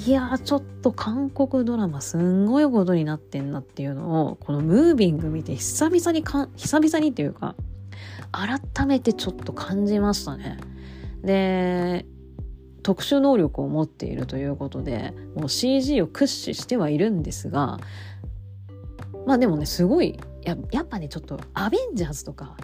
[0.05, 7.55] いやーちょっと韓国ドラマすんごいことになってんなっていうのをこのムービング見て久々にか久々にっていうか
[8.31, 10.57] 改めてちょっと感じましたね。
[11.23, 12.05] で
[12.83, 17.79] 特殊能力を持っているということでもう CG を駆使してはいるんですが
[19.25, 22.55] まあでもねすごいややっぱねちょっとアベンジャーズとか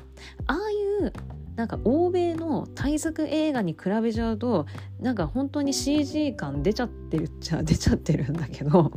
[0.47, 0.55] ああ
[1.03, 1.13] いう
[1.55, 4.65] なんか欧米の大作映画に比べちゃうと
[4.99, 8.91] なんか本当に CG 感出ちゃってるっちゃ出ちゃってるんだけど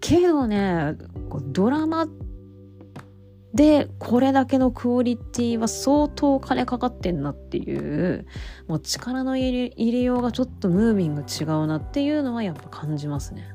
[0.00, 0.94] けどね
[1.48, 2.06] ドラマ
[3.52, 8.26] でこれだけのクオリティは相当金かかってんなっていう
[8.68, 13.48] もう力の入れ入れようがちょっとムービング違うなっていうのはやっぱ感じますね。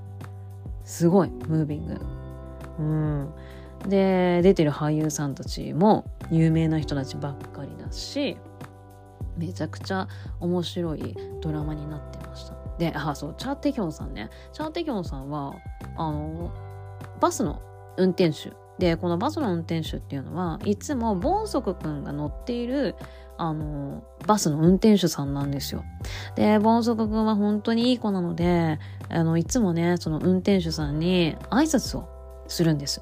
[0.83, 2.20] すごいムービング。
[2.81, 3.33] うん。
[3.87, 8.37] で出てる俳優さんたちも有名な人たちばっかりだし
[9.37, 10.07] めちゃくちゃ
[10.39, 12.55] 面白いドラマになってました。
[12.77, 14.29] であそうチャー・テヒョンさんね。
[14.53, 15.55] チャー・テヒョンさんは
[15.97, 16.51] あの
[17.19, 17.61] バスの
[17.97, 18.53] 運転手。
[18.77, 22.95] でこのバスの運転手っていうのはいつもボンソクくんが乗っている
[23.37, 25.83] あのバスの運転手さんなんですよ。
[26.35, 32.07] でボンソクくんは本当にいい子なのであのいつもねその運転手さんに挨拶を
[32.51, 33.01] するんです。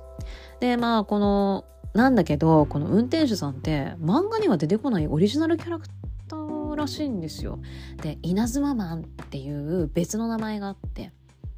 [0.59, 5.87] でまあこのなんだけどこの運転手さんって漫画には出てこないオリジナルキャラク
[6.27, 7.59] ターらしいんですよ。
[8.01, 11.11] で稲妻マンっていう別の名前があって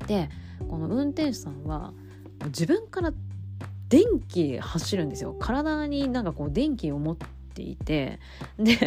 [0.08, 0.30] で
[0.68, 1.94] この運転手さんは
[2.46, 3.14] 自分から
[3.90, 7.18] 電気走るんですよ体になんかこう電気を持っ
[7.54, 8.20] ていて
[8.58, 8.78] で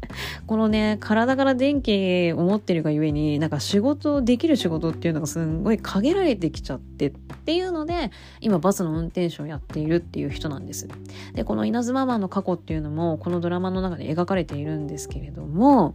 [0.46, 7.12] このね体から電気を持ってるがゆえになんか仕事できる仕事っていうのがすんごい限られてきちゃってっ
[7.44, 8.10] ていうので
[8.40, 10.88] 今バスの運転手をやっているっていう人なんです。
[11.34, 15.94] でこの稲妻マンの過去っていうのもこのドラマの中で描かれているんですけれども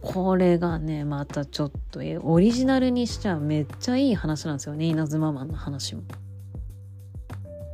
[0.00, 6.02] これがねまたちょっとオリジナルにしちゃめっちゃいい話なんですよね稲妻マンの話も。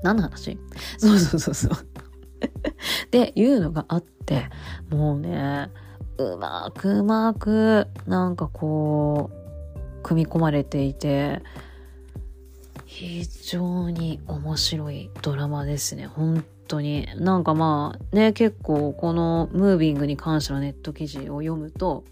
[0.02, 0.58] 何の話？
[0.98, 1.72] そうそうそうそう。
[3.06, 4.48] っていうのがあって
[4.90, 5.70] もうね
[6.18, 11.42] うまくうまくなんかこう組み込まれていて
[12.84, 16.06] 非常に面白いドラマですね。
[16.06, 17.06] 本当に。
[17.16, 22.04] なんかまあね結構このムービングに関してのネット記事を読むと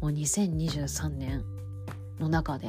[0.00, 1.44] もう2023年
[2.18, 2.68] の中で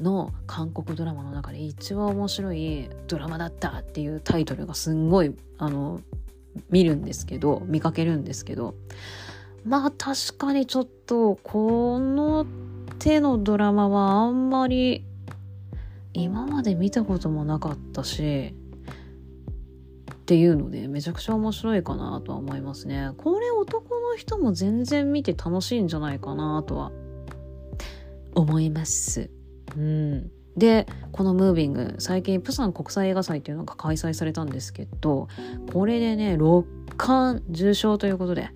[0.00, 6.00] の韓国ドラマの中で一番面白いドラマだったっていうタイトルがすんごいあの
[6.70, 8.74] 見るんですけど見かけるんですけど
[9.64, 12.46] まあ確かにちょっとこの
[12.98, 15.04] 手のドラマはあんまり
[16.14, 18.54] 今まで見たこともなかったし
[20.12, 23.12] っていうのでめちゃくちゃ面白いかなとは思いますね。
[23.16, 26.92] これ男の人も全然見て楽しいんじゃないかなとは
[28.34, 29.30] 思います。
[29.76, 30.30] うん。
[30.56, 35.28] でこのムービング最近プサン国際映画祭っていうのが開催されたんですけど
[35.72, 36.64] これでね6
[36.96, 38.50] 冠受賞ということで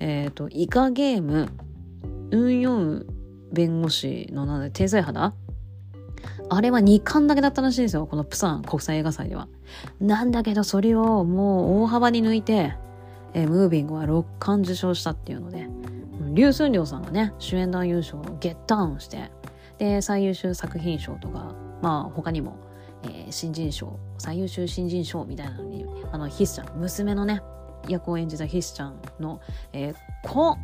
[0.00, 1.48] えっ、ー、とイカゲーム
[2.32, 3.06] ウン・ヨン
[3.52, 5.32] 弁護士のなん天才肌？
[6.50, 9.48] あれは2冠だけだったらしいんですよこのプサン国際映画祭では。
[10.00, 12.74] なんだけどそれをもう大幅に抜いて、
[13.32, 15.68] えー、ムービングは6冠受賞したっていうので
[16.32, 19.30] リュウ・スンリョウさんがね主演男優賞をゲッタウンして
[19.78, 22.56] で最優秀作品賞とかまあ他にも、
[23.04, 27.42] えー、新人賞最優秀新人賞みたいなのにあのヒスちゃん娘のね
[27.88, 29.40] 役を演じたヒスちゃんの、
[29.72, 30.56] えー、コ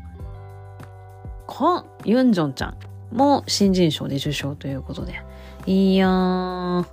[1.47, 2.77] コユンジョンちゃん
[3.11, 5.23] も新人賞で受賞ということで。
[5.67, 6.87] いやー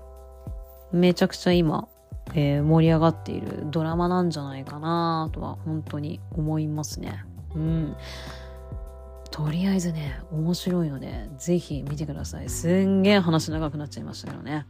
[0.91, 1.87] めちゃくちゃ今、
[2.33, 7.23] えー、盛り上がっているドラマなんじゃないかなとは本当に思いますね。
[7.55, 7.95] うん。
[9.29, 12.49] とりあえずね、面白いので、ぜひ見てください。
[12.49, 14.65] すんげえ話長くなっちゃいましたけどね。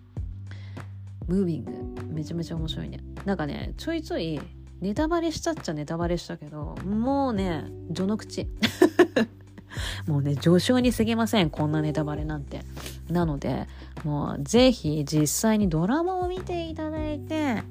[1.28, 1.72] ムービング、
[2.14, 3.00] めちゃめちゃ面白いね。
[3.26, 4.40] なんかね、ちょいちょい、
[4.80, 8.48] ネタバレしたっちゃネタバレしたけど、もうね、序の口。
[10.08, 11.50] もうね、序章に過ぎません。
[11.50, 12.62] こんなネタバレなんて。
[13.10, 13.68] なので、
[14.04, 17.64] もうぜひ実際にドラマを見ていただいて、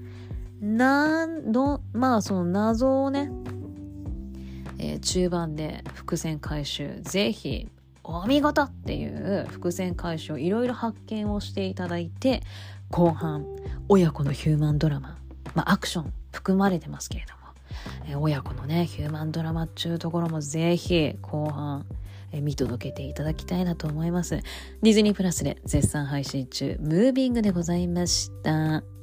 [0.61, 3.31] なんど、まあその謎をね、
[4.79, 7.69] えー、中盤で伏線回収ぜひ
[8.05, 12.43] お見事っていう伏線回収をいろいろ発見をしていただいて
[12.91, 13.47] 後半
[13.89, 15.19] 親子のヒューマンドラマ、
[15.55, 17.41] まあ、アクション含まれてますけれども、
[18.09, 21.85] えー、親子のねヒューマンドラマっちゅうところもぜひ後半
[22.33, 24.41] え見届けていただきたいなと思います。
[24.83, 28.96] ディズニープラスで絶賛配信中、ムービングでございました。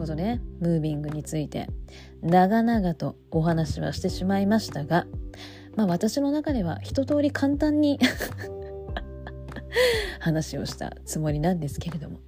[0.00, 1.68] ことで、ムービングについて。
[2.22, 5.06] 長々とお話はしてしまいましたが、
[5.76, 7.98] まあ私の中では一通り簡単に
[10.20, 12.18] 話をしたつもりなんですけれども、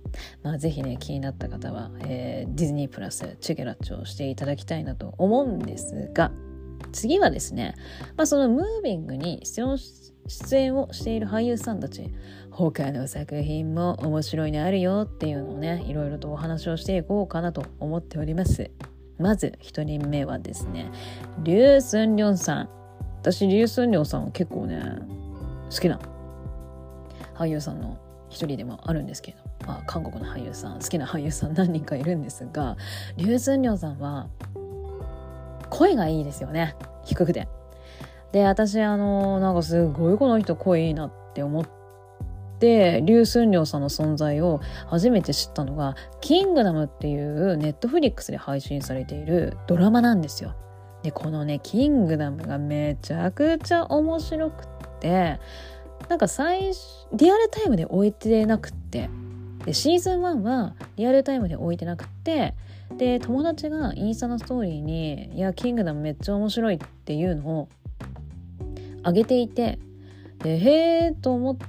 [0.42, 6.30] まあぜひね、気になった方は、えー、ディズニープラスチェケラッチをしていただきたいなと思うんですが、
[6.92, 7.74] 次はですね、
[8.16, 9.62] まあそのムービングに出
[10.56, 12.10] 演をしている俳優さんたち、
[12.52, 18.70] 他の作品も面白いのあるよっていうのをね、いろいろとお話をしていこうかなと思っております。
[19.18, 20.90] まず1人目はですね、
[21.42, 22.68] リュウ・スンリョンさん。
[23.20, 24.82] 私、リュウ・スンリョンさんは結構ね、
[25.70, 25.98] 好きな
[27.34, 27.98] 俳優さんの
[28.28, 32.76] 一人でもあるんですけれど、まあ、韓国の俳優さん、好きな俳優さん何人かいるんですが、
[33.16, 34.28] リュウ・スンリョンさんは、
[35.70, 36.76] 声がいいですよね。
[37.04, 37.48] 低くて。
[38.32, 41.81] で、私、あの、なんかすごいこの人声いいなって思って、
[42.66, 50.54] リュウ・スンリョウさんの存在を初めて知ったのが、キングダムっていうネットフリックスで配信されているドラマなんですよ。
[51.02, 54.66] で、このね、キングダムがめちゃくちゃ面白くっ
[55.00, 55.38] て、
[56.08, 59.10] なんか最初、リアルタイムで置いてなくって、
[59.64, 62.54] で、シーズン1はリアルタイムで置いてなくって、
[62.96, 67.68] で、友達がインスタのストーリーに、いや、キングダムめっちゃ面白いっていうのを
[69.04, 69.78] 上げていて
[70.42, 71.66] でへえと思って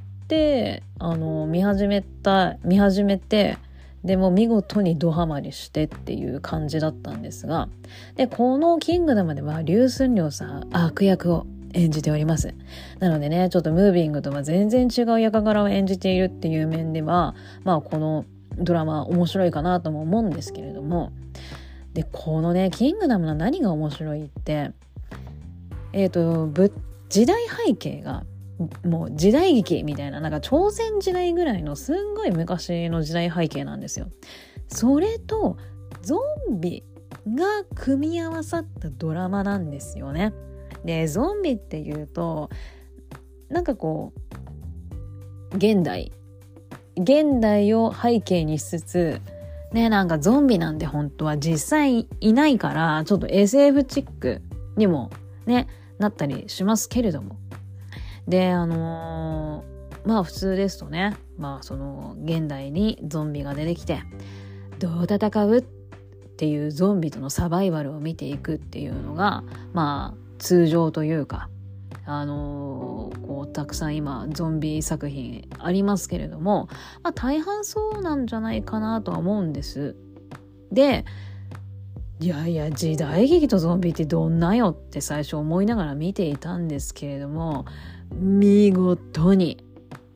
[1.00, 3.58] あの見始めた見始めて
[4.04, 7.70] でも見事にドハマりしてっていう感じだったんですが
[8.16, 12.54] でこの「キングダム」ではリュウ・スンリョウさん悪役を演じております。
[13.00, 18.26] なのでねちょっとムービングとは全然違う役柄を演じているっていう面ではまあこの
[18.58, 21.12] ドラマ面白いかなとも思うんですけれども
[21.94, 24.72] でこのね「キングダム」の何が面白いって
[25.92, 26.70] えっ、ー、と
[27.10, 28.24] 時代背景が
[28.86, 34.08] もう時代劇みたいななんか朝鮮時代ぐらいのすんごい昔の時代背景なんですよ。
[34.68, 35.58] それと
[36.02, 36.84] ゾンビ
[37.28, 37.46] が
[37.76, 40.34] 組み合わさったドラマなんですよね。
[40.84, 42.50] でゾンビっていうと
[43.50, 44.14] なんかこ
[45.54, 46.12] う現代
[46.98, 49.22] 現代を背景にしつつ
[49.72, 54.42] ねなんかゾンビなんて本当は実際いないからちょっと SF チック
[54.76, 55.10] にも
[55.46, 55.68] ね
[56.00, 57.38] なったりしますけれども。
[58.28, 64.00] で、あのー、まあ普通ですとね、まあその現代にゾンビが出てきて、
[64.80, 65.62] どう戦うっ
[66.38, 69.44] ていうゾンビとのサバイバルを見ていくっていうのが、
[69.74, 71.50] まあ通常というか、
[72.06, 76.68] あのー、こうたくさん今ゾンビ作品ありますけれども、
[77.02, 79.96] まあ、大半そうなんじゃないかなとは思うんです。
[80.72, 81.06] で
[82.20, 87.66] いやいや時代劇とゾンビってどんなよって最初思いながら見ていたんですけれども
[88.12, 89.64] 見事に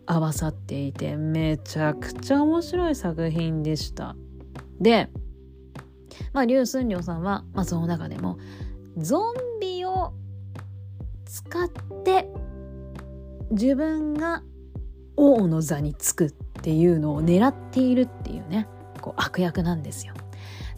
[0.06, 4.16] 合わさっていてめちゃくちゃ面白い作品でした。
[4.80, 5.10] で、
[6.34, 8.38] まあ、リュウ・スンリョウさんは、まあ、その中でも
[8.98, 10.14] ゾンビを
[11.26, 11.70] 使っ
[12.04, 12.28] て
[13.52, 14.44] 自分が
[15.16, 16.32] 王の座につくっ
[16.62, 18.68] ていうのを狙っているっていうね
[19.02, 20.14] こう悪役なんですよ。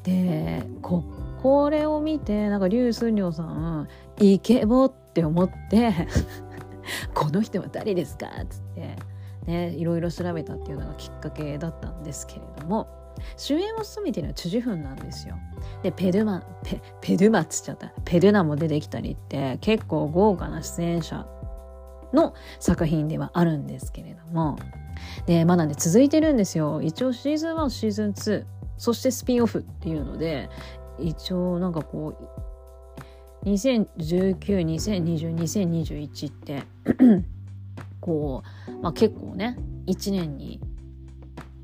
[0.04, 1.04] でこ
[1.42, 3.88] これを見てなんかリュウ・スンリョウさん
[4.20, 6.08] イケボって思って
[7.14, 8.28] この人は誰ですか？
[8.28, 8.96] っつって
[9.46, 12.88] ねいろいろ調べたっていうのがきっかけだったんですけれども
[13.36, 15.36] 主演を務めてるのはチュジフンなんですよ。
[15.84, 17.92] でペルマペペルマっつっちゃった。
[18.06, 21.26] ペルナも出てきたりって結構豪華な出演者
[22.14, 24.58] の作品ではあるんですけれども。
[25.26, 26.82] でまだね続いてるんですよ。
[26.82, 28.46] 一応シーズン1シーズン2
[28.78, 30.50] そしてスピンオフっていうので
[31.00, 32.39] 一応なんかこう
[33.46, 36.64] 201920202021って
[38.02, 40.60] こう、まあ、結構ね1年に、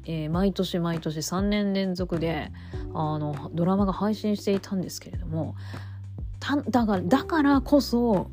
[0.05, 2.51] えー、毎年毎年3年連続で
[2.93, 5.55] あのドラマが配信していたんですけれども
[6.69, 8.29] だからだからこそ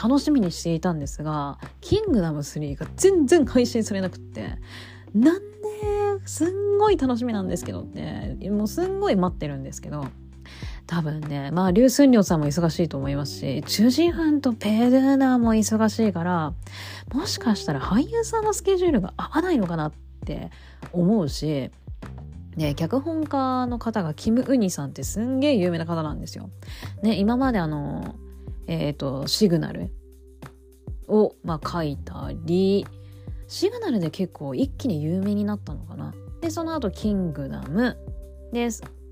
[0.00, 4.58] 楽しみにしていたんですが「キングダム3」が全然配信されなくって
[5.14, 5.44] なんで
[6.26, 10.08] すんごい楽しみなんですけどってもうすんごい待ってるんですけど
[10.86, 16.52] 多分ねまあ劉寸良さんも忙しいと思いますし中心班とペルーナーも忙しいから
[17.12, 19.92] もしかしたら俳優さんのスケジュールが合わないのかなっ
[20.26, 20.50] て
[20.92, 21.70] 思うし
[22.56, 26.50] ね、脚本家の方がキム・ウニさんってすんげえ有名な方なんですよ。
[27.02, 28.14] ね、今まであの、
[28.66, 29.90] えっ、ー、と、シグナル
[31.08, 32.86] を、まあ、書いたり、
[33.48, 36.14] シグナルで結構一気に有名になったのかな。
[36.40, 37.96] で、その後、キングダム。
[38.52, 38.68] で、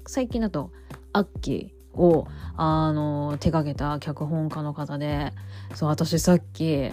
[0.07, 0.71] 最近だと、
[1.13, 5.33] アッキーを、あの、手掛けた脚本家の方で、
[5.75, 6.91] そう、私さっき、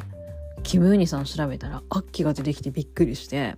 [0.63, 3.55] キム・ウニさん調べたら、アッキーが出てきてびっくりして、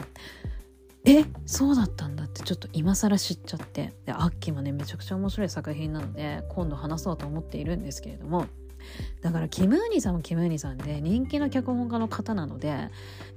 [1.03, 3.93] えそうだったんだってちょっと今更知っちゃって。
[4.05, 8.45] でアッキーもねめちゃくちゃ面白い作品なので今度話そうと思っているんですけれども
[9.21, 12.89] だからキムーニさんもキムーニさんで人気の脚本家の方なので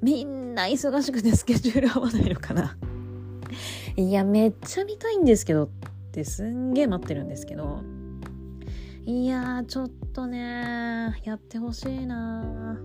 [0.03, 2.77] みんな忙しくてスケジュール合わないのかな。
[3.97, 5.71] いやめっちゃ見たいんですけど
[6.15, 7.83] ってすんげえ待ってるんですけど
[9.05, 12.79] いやーちょっとねやってほしいな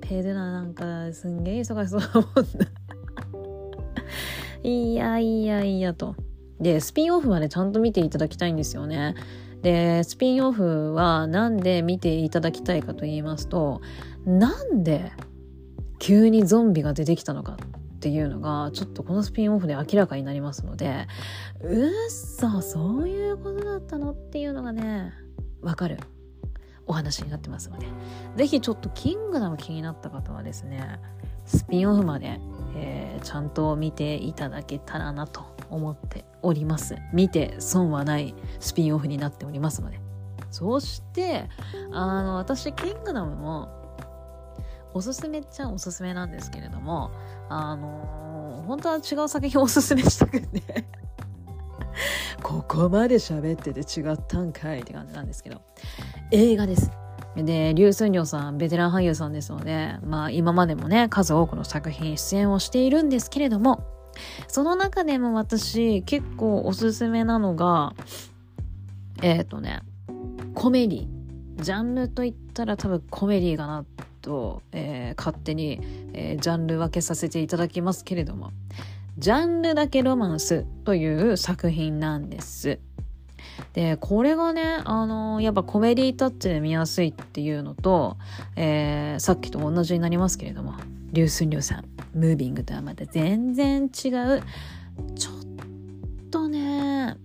[0.00, 2.24] ペルナなんかすんげえ忙しそうだもん
[2.58, 2.66] な
[4.62, 6.14] いやいやいやと。
[6.60, 9.14] で、スピンオフはね、ちゃんと見ていただきたいんですよね。
[9.62, 13.80] で、スピンオフはなんで見ていただきたいかと言いますと、
[14.26, 15.12] なんで
[15.98, 17.56] 急にゾンビが出てきたのか
[18.00, 21.06] っていうのが、ちょっとこのスピンオフで明らかになりますので、
[21.62, 25.12] うっそ、そういうことだったのっていうのがね、
[25.60, 25.98] わかる
[26.86, 27.86] お話になってますので、
[28.36, 30.98] ぜひちょっとキングダム気になった方はですね、
[31.44, 32.40] スピンオフまで
[32.76, 36.96] えー、ちゃんと見ていただけたらなと思っております。
[37.12, 40.00] 見て損はないスピンオフになっておりますので。
[40.50, 41.48] そして、
[41.92, 43.68] あの、私、キングダムも、
[44.92, 47.12] おすすめっちゃおすすめなんですけれども、
[47.52, 50.84] あのー、本当は違う作品をおすすめしたくて
[52.42, 55.60] ここまで喋ってて違ったんかいって感じなんですけど、
[56.30, 56.90] 映画です。
[57.36, 63.84] で、リュウ・スンリョウさん、ベテラン俳優さんですので、まあ今までもね、数多くの作品出演をしているんですけれども、
[64.48, 67.94] その中でも私結構おすすめなのが、
[69.22, 69.80] えっ、ー、とね、
[70.54, 71.20] コメディ。
[71.60, 73.84] ジャンルといったら多分コメディかな
[74.20, 75.80] と、えー、勝手に、
[76.12, 78.52] えー、ジャンル分けさせていただきますけれども、
[79.18, 82.78] ジャンルだけロマンスという作品なんです。
[83.74, 88.16] で、これがね、あのー、やっぱコメディタッチで見やすいっていうのと、
[88.56, 90.74] えー、さっきと同じになりますけれども、
[91.12, 95.34] リュウスンリョウさん、ムービングとはまた全然違う、ちょっ
[96.30, 97.16] とね、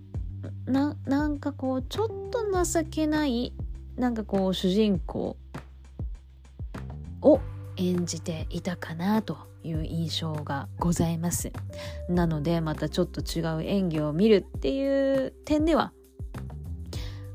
[0.66, 3.52] な、なんかこう、ちょっと情けない、
[3.96, 5.36] なんかこう、主人公
[7.22, 7.40] を
[7.76, 11.52] 演じていたかなという印象がございます。
[12.08, 15.92] なのでまたちょっと違う演技を見るっていう点では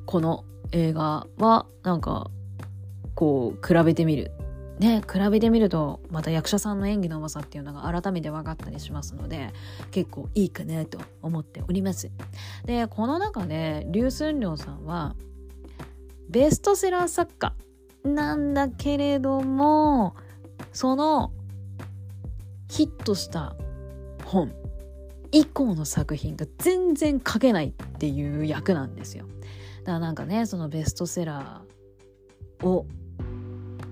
[0.06, 2.30] この映画はなんか
[3.16, 4.32] こう比べてみる
[4.80, 9.54] ね比べてみるとまた役者さんの演技のうまさっていうのが改めて分かったりしますので
[9.92, 12.12] 結構いいかなと思っております
[12.66, 15.16] でこの中でリュウ・スンリョウさんは
[16.30, 17.54] ベストセラー作家
[18.04, 20.16] なんだけれども
[20.74, 21.32] その
[22.70, 23.56] ヒットした
[24.26, 24.54] 本
[25.32, 29.26] 以降の作品が全然書けないっていう役なんですよ。
[29.80, 32.86] だからなんかねそのベストセラーを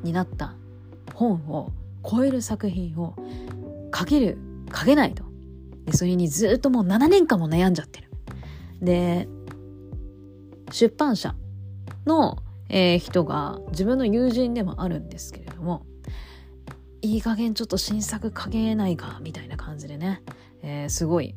[0.03, 0.55] になった
[1.13, 1.71] 本を
[2.09, 3.15] 超える作品を
[3.93, 4.37] 書ける
[4.73, 5.23] 書けないと
[5.85, 8.09] でそれにずっともう7年間も悩んじゃってる
[8.81, 9.27] で
[10.71, 11.35] 出版社
[12.05, 12.37] の、
[12.69, 15.85] えー、人が自分の友人でもあるんですけれども
[17.01, 20.21] いい加減ちょっと新作書けないかみたいな感じでね、
[20.61, 21.35] えー、すごい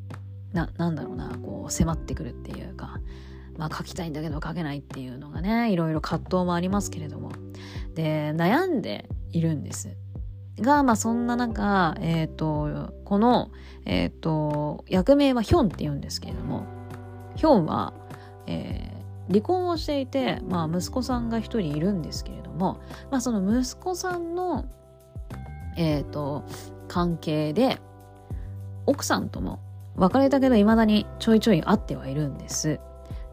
[0.52, 3.00] ななんだろうなこう迫ってくるっていうか
[3.56, 7.32] まあ書きたいんだけど書けないっていうのがねいろいろ葛藤もありますけれども。
[7.94, 9.96] で悩んでいるんです。
[10.58, 13.50] がまあそんな中えっ、ー、とこの
[13.84, 16.66] えっ、ー、と役名はヒョンって言うんですけれども
[17.36, 17.94] ヒョンは、
[18.46, 18.91] えー、
[19.32, 22.80] 離婚をしていて、まあ、息子さんが一人いるんですけれども、
[23.10, 24.66] まあ、その息子さんの、
[25.76, 26.44] えっ、ー、と
[26.88, 27.78] 関係で
[28.86, 29.60] 奥さんとも
[29.96, 32.80] 別れたけど未だにちょいちょい会ってはいるんです。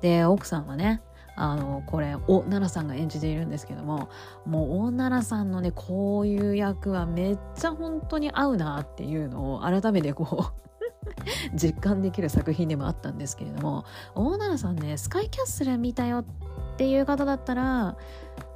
[0.02, 1.02] で奥さんはね
[1.36, 4.10] あのこれお奈良さんが演じているんですけども
[4.46, 10.69] もう大奈良さんのねこういう役はめっちゃ本当に合うなっていうのを改めてこう
[11.54, 13.86] 実感できる作品でもあったんですけれども
[14.16, 16.26] 大奈良さんねスカイキャッスル見たよっ
[16.78, 17.98] ていう方だったら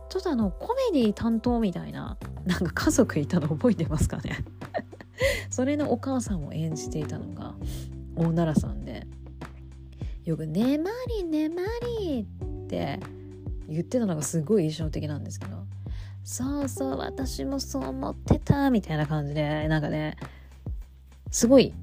[0.09, 4.43] ちょっとあのコメディ担当みたいななんか家族いたの覚えてますかね？
[5.49, 7.55] それのお母さんを演じていたのが
[8.15, 9.07] 大奈良さんで。
[10.25, 11.61] よく「ねまりねま
[11.99, 12.99] り」って
[13.67, 15.57] 言ってたのがすごい印象的なんですけど
[16.23, 20.15] 「そうそう私もそう思ってた」みたいな感じでなんかね
[21.29, 21.73] すごい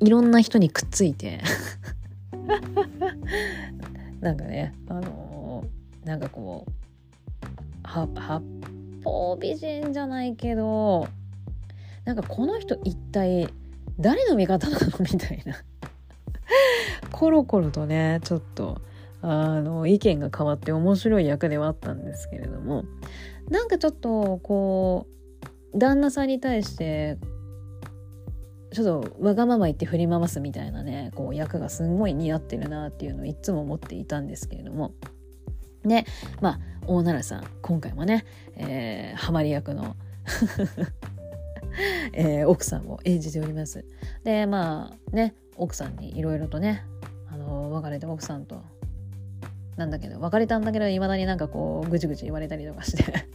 [0.00, 1.40] いろんな人にくっついて。
[4.20, 6.70] なんかねあのー、なんかこう
[7.82, 8.42] 八
[9.04, 11.08] 方美人じゃないけど
[12.04, 13.48] なんかこの人一体
[14.00, 14.86] 誰の味方なの？
[15.00, 15.54] みたいな。
[17.12, 18.80] コロコロとねちょっと
[19.22, 22.84] あの意見が変わって面白い役ではあったんですけれども
[23.48, 25.06] なんかちょっとこ
[25.74, 27.18] う旦那さんに対して
[28.74, 34.92] ちょっとわがまま言って振り回すみたいなねこう役がすんごい似合ってるなっていうのをいつも思っていたんですけれども
[35.84, 36.04] で
[36.40, 39.96] まあ大奈良さん今回もね、えー、ハマり役の
[42.12, 43.84] えー、奥さんを演じております。
[44.22, 46.84] でまあね奥さんにいろいろとね
[47.28, 48.62] あの別れて奥さんと
[49.76, 53.26] なんだけど別れたんだけどいまだになんかこうぐちぐち言われたりとかして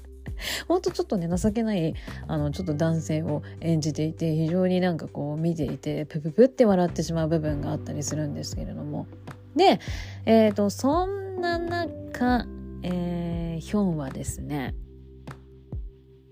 [0.68, 1.94] ほんとちょっとね情けない
[2.28, 9.08] あのちょっと男性を演じていて非常になんかこう見ていてプププって笑ってしまう部分があったりするんですけれども
[9.56, 9.80] で
[10.26, 12.46] えっ、ー、とそんな中、
[12.84, 14.76] えー、ヒョンはですね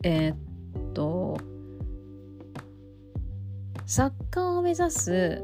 [0.03, 1.38] えー、っと
[3.86, 5.43] 作家を目指す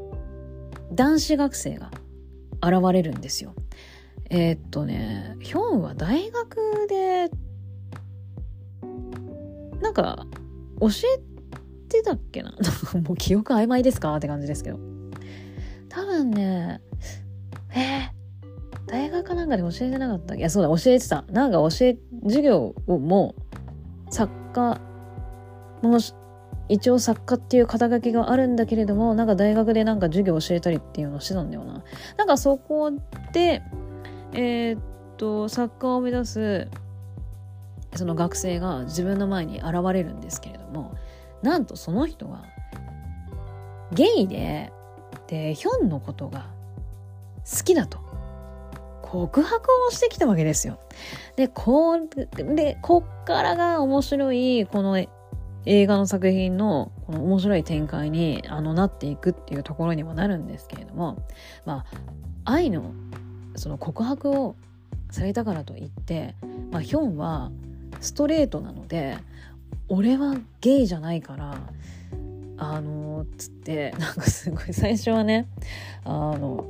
[0.92, 1.90] 男子学生が
[2.62, 3.54] 現れるんですよ。
[4.30, 7.30] えー、っとねヒョンは大学で
[9.80, 10.26] なんか
[10.80, 11.20] 教え
[11.88, 12.52] てたっけな？
[13.06, 14.14] もう記憶曖昧ですか？
[14.16, 14.78] って感じですけど。
[15.88, 16.80] 多分ね
[17.70, 20.34] えー、大学かなんかで教えてなかった？
[20.34, 21.24] いやそうだ教えてた。
[21.30, 23.34] なんか教え授業をも
[24.08, 24.80] う作家
[25.82, 25.98] も
[26.68, 31.84] 一応作家っていう肩書きがあるんだけれどもなんか大学でなんか授業教えたりっていうのをしてたんだよな。
[32.16, 32.90] なんかそこ
[33.32, 33.62] で
[34.32, 34.80] えー、っ
[35.16, 36.68] と作家を目指す
[37.94, 40.94] その学生が自分の前に現れるんですけれども
[41.42, 42.44] なんとその人は
[43.92, 44.72] ゲイで
[45.28, 46.46] でヒョンのことが
[47.50, 47.98] 好きだと
[49.02, 50.80] 告白をしてきたわけですよ。
[51.36, 51.98] でこ
[52.34, 54.98] でこっからが面白いこの
[55.66, 61.24] 映画の作品のこの面白い展開にあのなっていくっていうところにもなるんですけれども
[61.64, 61.84] ま
[62.44, 62.92] あ愛の
[63.56, 64.56] その告白を
[65.10, 66.34] されたからといって、
[66.72, 67.52] まあ、ヒョンは
[68.00, 69.16] ストレートなので
[69.88, 71.58] 俺はゲイじゃないから
[72.56, 75.48] あのつってなんかすごい最初はね
[76.04, 76.66] あの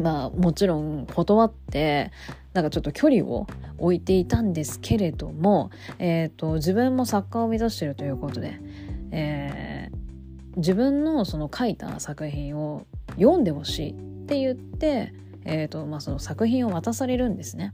[0.00, 2.10] まあもちろん断って
[2.52, 3.46] なんかちょっと距離を
[3.78, 8.60] 置いていたんですけれども、えーと、自分も作家を目指してるということで、
[9.12, 13.94] えー、自分のその書いた作品を読んでほしいっ
[14.26, 15.14] て言って、
[15.44, 17.70] えーとまあ、その作品を渡されるんですね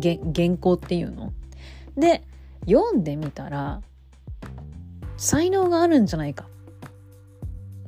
[0.00, 1.32] 原稿っていうの。
[1.96, 2.24] で
[2.66, 3.82] 読んでみたら
[5.16, 6.48] 才能があるんじゃないか。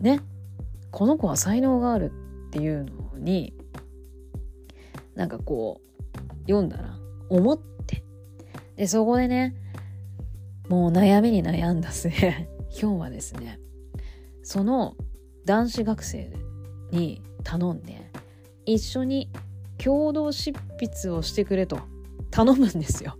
[0.01, 0.21] ね。
[0.91, 2.13] この子は才能がある
[2.49, 3.53] っていうのに
[5.15, 6.97] なんかこう読んだら
[7.29, 8.05] 思って
[8.77, 9.55] でそこでね
[10.69, 12.11] もう悩みに悩んだ末
[12.71, 13.59] ヒョンはですね
[14.43, 14.97] その
[15.45, 16.33] 男子学生
[16.91, 18.11] に頼んで
[18.65, 19.31] 一緒に
[19.79, 21.81] 共同執筆をしてくれと
[22.31, 23.17] 頼むんですよ。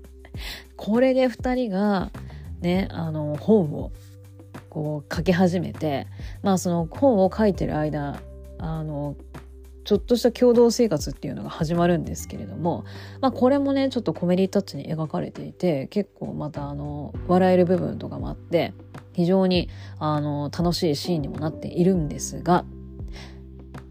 [0.77, 2.11] これで2人が
[2.61, 3.93] ねあの本を
[4.71, 6.07] こう書き始めて
[6.43, 8.21] まあその本を書いてる間
[8.59, 9.17] あの
[9.85, 12.85] ちょっとした共同生活っていうのが始まるんですけれども、
[13.21, 18.75] まあ、これもねちょっとコメディタッチに描かれていて結構またあの笑える部分とかもあって
[19.13, 19.69] 非常に
[20.01, 22.65] あの楽しいシーンにもなっているんですが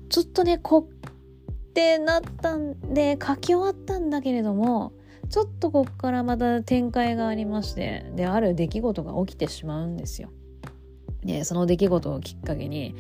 [0.10, 4.92] ちょっとねこってなったんで書き終わったんだけれども
[5.30, 10.30] ちょっとこっからまた展開がありましてである出来事が起きてしまうんですよ。
[11.24, 12.96] でその出来事をきっかけに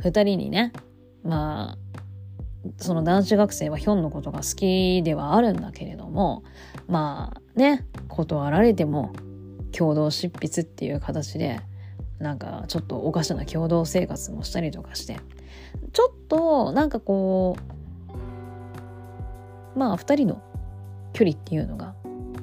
[0.00, 0.72] 2人にね
[1.22, 1.78] まあ
[2.78, 6.42] その男子学生はヒョンのことが好きではあるんだけれども
[6.88, 9.12] まあね断られても
[9.72, 11.60] 共同執筆っていう形で
[12.18, 15.18] なんかちょっとおかしな共同生活もしたりとかして
[15.92, 17.56] ちょっとなんかこ
[19.74, 20.42] うまあ2人の
[21.16, 21.94] 距離っていうのが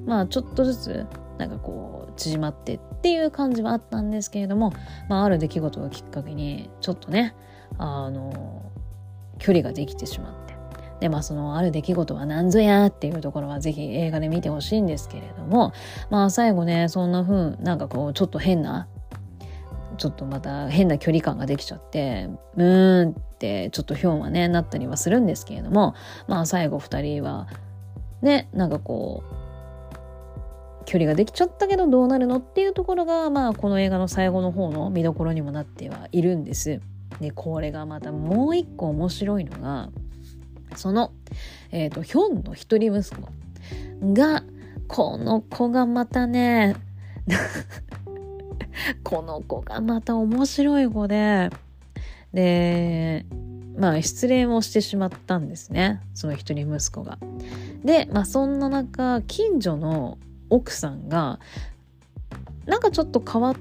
[0.08, 1.06] まあちょっとずつ
[1.38, 4.74] なんかこう縮まってっていう感じはあったんですけれども、
[5.10, 7.36] まあ、ある出来事をきっかけにちょっとね
[7.78, 8.72] あの
[9.38, 10.54] 距離ができてしまって。
[11.00, 15.74] でまあそのある出来事は何ぞやっていうところはぜひ映画で見てほしいんですけれども
[16.10, 18.88] まあ最後ねそんな風なんかこうちょっと変な
[19.98, 25.94] ちょっとまた変な距離感ができちゃってうーんってちょっとヒョンはねなったりはするんですけれども
[26.28, 27.48] まあ最後2人は
[28.24, 29.34] ねなんかこう
[30.86, 36.82] 距離ができちゃったけどどうなるのっていうところがまあこの映画の最後の方の見どころにもなってはいるんです。
[37.20, 39.90] でこれがまたもう一個面白いのが
[40.76, 41.12] その、
[41.72, 43.30] えーと、ヒョンの一人息子
[44.14, 44.44] が
[44.88, 46.76] この子がまたね
[49.04, 51.52] この子がまた面白い子で
[52.34, 53.26] で
[53.78, 57.20] まあ失恋をしてしまったんですねその一人息子が。
[57.84, 60.18] でまあそんな中近所の
[60.50, 61.40] 奥さんが
[62.66, 63.56] なんかちょっと変わっ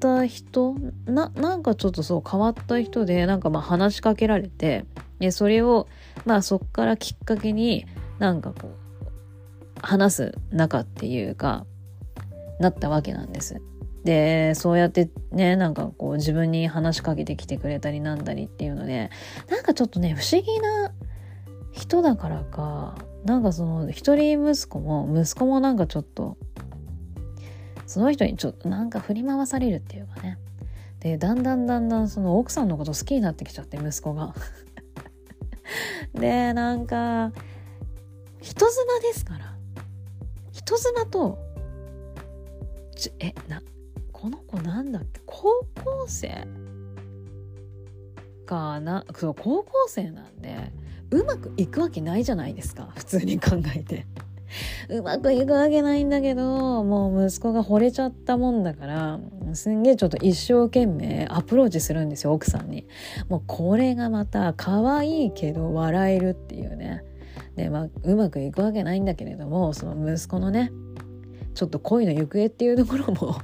[0.00, 0.76] た人
[1.06, 4.84] ななんかちょっとそう変わった人でなんかまあ話しかけられて
[5.18, 5.88] でそれを
[6.24, 7.86] まあそっからきっかけに
[8.18, 8.78] なんかこう
[9.80, 11.66] 話す仲っていうか
[12.60, 13.60] なったわけなんです。
[14.04, 19.10] でそうやってねなんかこう自分に話しかけてきてくれたりなんだりっていうので
[19.50, 20.92] なんかちょっとね不思議な
[21.72, 26.36] 人だからかなんかその一人息子も息子もなんかちょっと
[27.86, 30.38] その人にちょっとなんか振り回されるっていうかね。
[31.00, 34.34] でだんだんだんだんその奥さんのこと好きになってきちゃって息子が。
[36.14, 37.32] でなんか
[38.40, 39.54] 人妻ですから。
[40.52, 41.38] 人妻と
[42.94, 43.62] ちえな
[44.12, 45.20] この子なんだっけ？
[45.24, 46.46] 高校生
[48.44, 49.04] かな？
[49.14, 50.72] そう高校生なんで
[51.10, 52.90] うまくいくわけないじゃないですか。
[52.96, 54.06] 普通に考えて。
[54.88, 59.20] うまくいくわけないんだけどもう息子が惚れちゃったもんだから
[59.52, 62.86] すんげえちょっと一生懸命アプローチするんですよ奥さんに。
[63.28, 67.04] もうこれがまた可愛いけど笑えるっていうね。
[67.56, 70.72] でまあうまくいくわけないんだけれどもその息子のね
[71.54, 73.40] ちょっと恋の行方っていうところも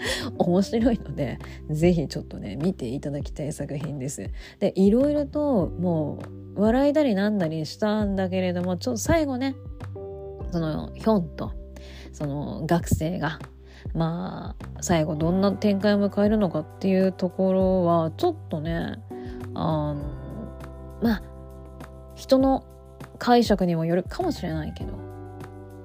[0.38, 1.38] 面白いので
[1.70, 4.30] 是非ちょっとね見ていただきたい作品です。
[4.58, 6.18] でいろいろとも
[6.56, 9.54] う笑いだりなんだりしたんだけれどもちょっと最後ね
[10.50, 11.52] そのヒョンと
[12.12, 13.38] その学生が
[13.94, 18.98] まあ最後どんな展開を迎えるのかっていうところはちょっとね
[19.54, 19.96] あの
[21.02, 21.22] まあ
[22.14, 22.64] 人の
[23.18, 24.92] 解釈にもよるかもしれないけど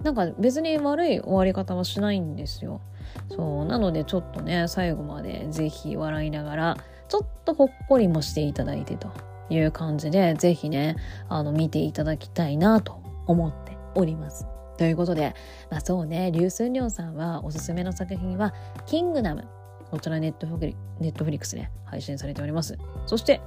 [0.03, 2.81] なんか別に悪い終わり方はしないんですよ。
[3.29, 6.77] そうなのでちょっとね最後まで是非笑いながら
[7.09, 9.11] ちょっとほっこりもしていただいてと
[9.49, 10.95] いう感じで是非ね
[11.29, 14.45] あの見ていただきたいなと思っております。
[14.77, 15.33] ということで、
[15.71, 18.53] まあ、そうね、リュウスンリョウさんはおすすめの作品は、
[18.85, 19.47] キングダム。
[19.89, 22.77] こちらネットフリネットフリックスで配信されております。
[23.07, 23.41] そして、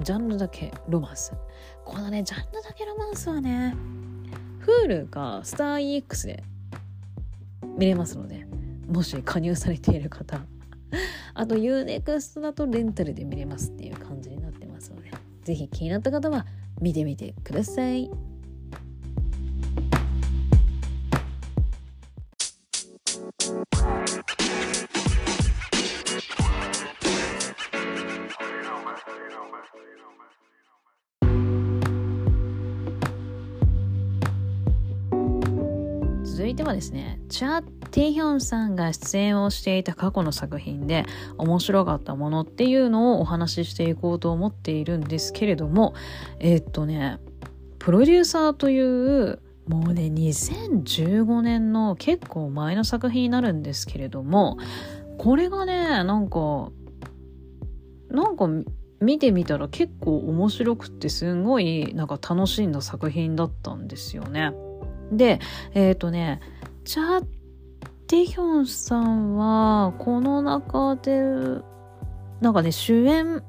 [0.00, 1.32] ジャンルだけロマンス。
[1.84, 3.74] このね、ジャンルだけロマンスはね、
[4.66, 6.42] Hulu か StarEX で
[7.78, 8.46] 見れますので、
[8.86, 10.44] もし加入されている方、
[11.34, 15.10] あと Unext だとレンタルで見れますっていう感じになってますので、
[15.42, 16.46] 是非気になった方は
[16.80, 18.33] 見てみてください。
[36.34, 37.62] 続いてはですね、チャ・
[37.92, 41.06] テヒョンさんが出演をしていた過去の作品で
[41.38, 45.94] 面白かったものっていうのをお話ししていこうと思っているんですけれども、
[46.40, 47.20] えー、っとね、
[47.78, 54.58] プロデューサーというもうね、2015年の結構前の作品になるんですけれども、
[55.18, 56.72] これがね、なんか、
[58.10, 58.48] なんか
[59.00, 64.52] 見てみたら結構面白くてすんごいなんか楽しんだ作品だったんですよね。
[65.16, 65.40] で、
[65.74, 66.40] えっ、ー、とね、
[66.84, 67.26] チャッ
[68.06, 71.20] テヒョンさんは、この中で、
[72.40, 73.42] なんかね、主演、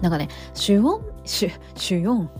[0.00, 2.30] なんかね、主音、主、主音、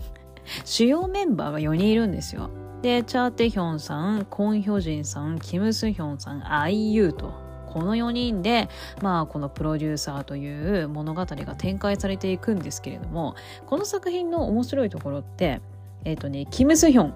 [0.65, 2.49] 主要メンバーが4人いるんですよ。
[2.81, 7.33] で、チャーテヒョンさん、コンヒョジンさん、キムスヒョンさん、アイユーと、
[7.67, 8.69] この4人で、
[9.01, 15.61] まあ、このプロデューサーという物語が展開されていくんですけれども、この作品の面白いところって、
[16.05, 17.13] えっ、ー、とね、キムスヒョン。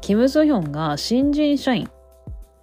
[0.00, 1.90] キム・ソヒョンが新人社員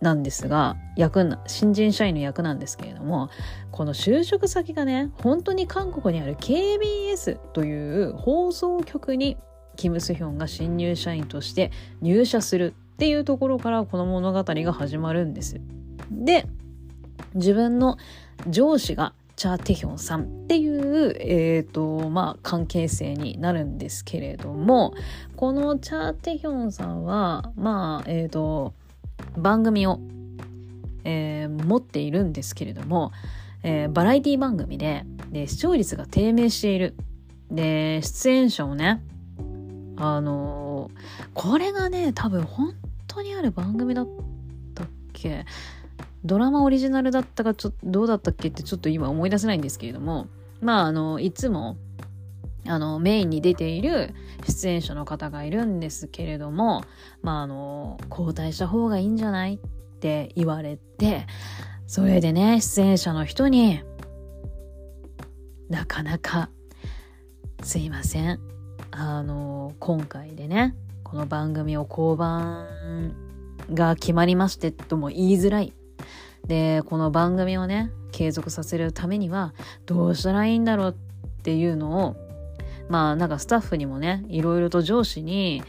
[0.01, 3.29] なんですが役な新人社員の役なんですけれども
[3.69, 9.37] この就職先がね本当に韓国にある KBS という放送局に
[9.75, 15.61] キム・スヒョンが新入社員として入社するっていうところからこの物語が始まるんです。
[16.11, 16.45] で
[17.35, 17.97] 自分の
[18.47, 24.93] 上司がチャー・テヒョンさんっていう、えーとまあ、関係性になるんですけれども
[25.35, 28.75] このチャー・テヒョンさんはまあえ、ー、と
[29.35, 29.99] 番組を、
[31.05, 33.13] えー、持っているんですけれども、
[33.63, 36.95] えー、バラエティ番組でで視聴率が低迷している。
[37.49, 39.01] で出演者をね
[39.97, 40.91] あの
[41.33, 42.75] これがね多分本
[43.07, 44.07] 当にある番組だっ
[44.75, 45.45] たっけ？
[46.23, 50.27] ドラマオリジナルだったかちょっとどうだったっけってちょっと今思い出せないんですけれども
[50.61, 51.77] まああのいつも
[52.67, 54.13] あのメインに出ている
[54.47, 56.83] 出演者の方がいるんですけれども
[57.23, 59.59] まああの交代した方がいいんじゃないっ
[59.99, 61.25] て言われて
[61.87, 63.81] それでね出演者の人に
[65.69, 66.49] なかなか
[67.63, 68.39] すいません。
[68.91, 72.67] あの今回でねこの番組を降板
[73.73, 75.73] が決まりましてとも言いづらい
[76.51, 79.53] でこの番組をね継続させるためには
[79.85, 82.17] どうしたらいいんだろうっていうのを
[82.89, 85.63] まあなんかスタッフにもねいろいろと上司に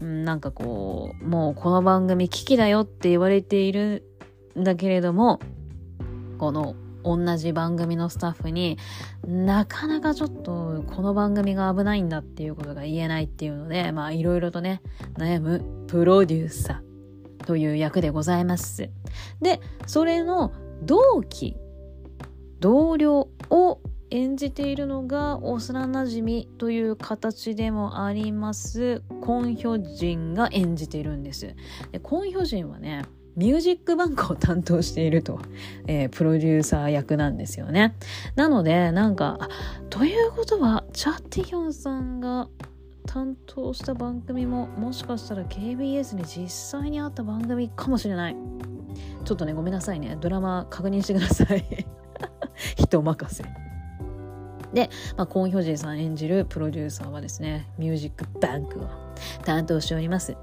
[0.00, 4.08] なんかこうもうこの番組危機だよって言われている
[4.58, 5.38] んだけれども
[6.38, 8.78] この同じ番組のスタッフに
[9.26, 14.80] なかなかちょっとこの番組が危ないんだっていうことが言えないっていうのでまあいろいろとね
[15.18, 16.91] 悩むプロデューサー。
[17.42, 18.90] という役でございます。
[19.40, 21.56] でそれの同期
[22.60, 23.80] 同僚を
[24.10, 31.54] 演じているのが幼なじみという形でもありますコンヒョジンが演じているんです。
[31.92, 33.04] でコンヒョジンはね
[33.36, 35.40] ミュージックバンクを担当していると、
[35.86, 37.96] えー、プロデューサー役なんですよね。
[38.36, 39.48] なのでなんか
[39.88, 42.48] ということはチャ・ティヒョンさんが
[43.06, 48.36] 担当した番組ももしかしたら KBS に実際にあった番組かもしれない。
[49.24, 51.64] ちょっとねごめんなさいねドラマ確認してください。
[52.76, 53.44] 人任せ。
[54.72, 58.88] で、まあ、コン・ヒョジンさん演じるプロデューサーはですね、ミュージックバンクを
[59.44, 60.36] 担当しております。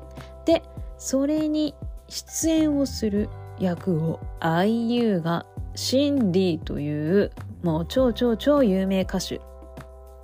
[0.45, 0.63] で、
[0.97, 1.73] それに
[2.07, 3.29] 出演をする
[3.59, 5.45] 役を IU が
[5.75, 7.31] シンディという
[7.63, 9.41] もう超超超有名歌手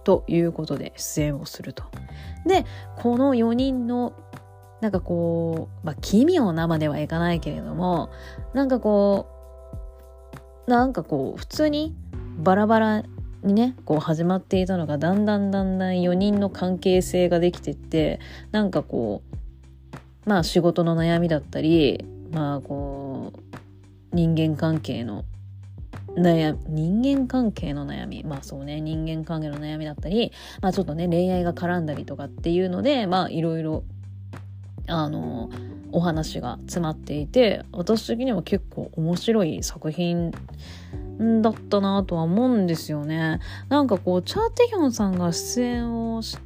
[0.03, 1.83] ということで出演をすると。
[2.46, 2.66] で、
[2.98, 4.14] この4人の
[4.82, 8.10] なんかこう、まあ、奇妙なまではいかないけれども、
[8.54, 9.28] なんかこ
[10.68, 11.96] う、なんかこう、普通に
[12.38, 13.04] バラバラ
[13.46, 18.20] にねこう始まっていたのがだんだんだんだん4人の関係性ができてって
[18.52, 19.22] なんかこ
[20.26, 25.26] うまあ仕事の悩みだったりまあこう人間関係の
[26.16, 33.84] 悩人間関係の悩みまあそうね人間関係の悩みだったりまあちょっとね恋愛が絡んだりとかっていうのでまあいろいろ
[34.88, 35.49] あの
[35.91, 40.32] お話が詰まっていて私的には結構面白い作品
[41.41, 43.39] だったなとは思うんですよね。
[43.70, 46.38] なんかこうチャー・テヒョンさんが出演をし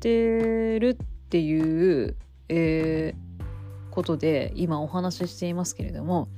[0.00, 2.16] てるっていう、
[2.48, 6.28] えー、ことで今お話ししていますけれども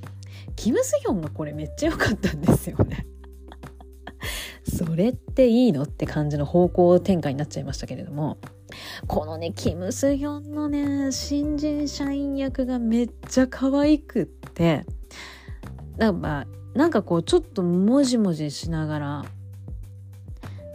[0.55, 3.05] キム・スヒョンがこれめっちゃ良かったんですよね。
[4.77, 8.37] それっていいのって感じの方向転換になっちゃいましたけれども
[9.07, 14.85] このねキム・スヒョンのね新人社員役がめっちゃ可愛くって
[15.97, 16.47] なんかまあ
[16.77, 19.25] なんかこうちょっともじもじしながら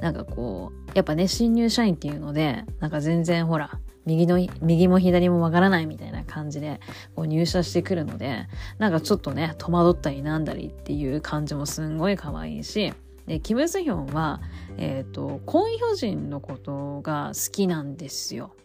[0.01, 6.81] なんかこうやっぱね新入社員っていうのでなんか全然ほら右の右も左もわからないみたいな感じで
[7.15, 8.47] こう入社してくるので
[8.79, 12.93] なんかちょっとね戸惑ったりなんだりっていう感じもすんごい可愛いし
[13.27, 14.41] でキム・スヒョンは、
[14.77, 18.57] えっ、ー、とコン・ヒョジンのことが好きなんですよ。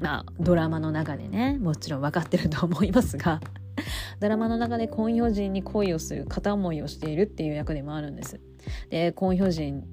[0.00, 3.40] まあドラマの中でねもちろん分かってると思いますが
[4.20, 8.40] ドラマの中でコン・ヒョジンに恋をする片思いをしているっていう役でもあるんです。
[8.88, 9.84] でコン・ヒョジン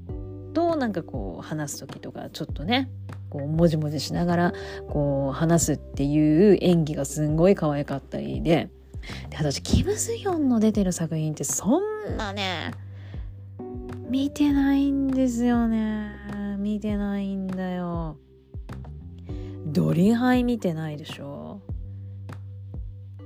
[0.53, 2.89] となんかこう話す時とかちょっとね
[3.29, 4.53] こうもじもじしながら
[4.89, 8.69] こう話すっていう演技がすんごい可愛かったりで。
[9.31, 12.71] で私キム・スヒョンの出てる作品ってそんなね
[14.09, 16.11] 見てないんですよね。
[16.59, 18.17] 見てないんだよ。
[19.65, 21.61] ドリハイ見てないでしょ。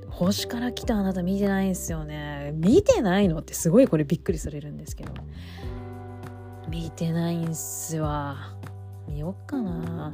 [0.09, 2.51] 星から来たあなた見てないんですよね。
[2.53, 5.11] 見てないのってすごいこれびっくりされるんですけど。
[6.67, 8.53] 見てないんすわ。
[9.07, 10.11] 見よっかな。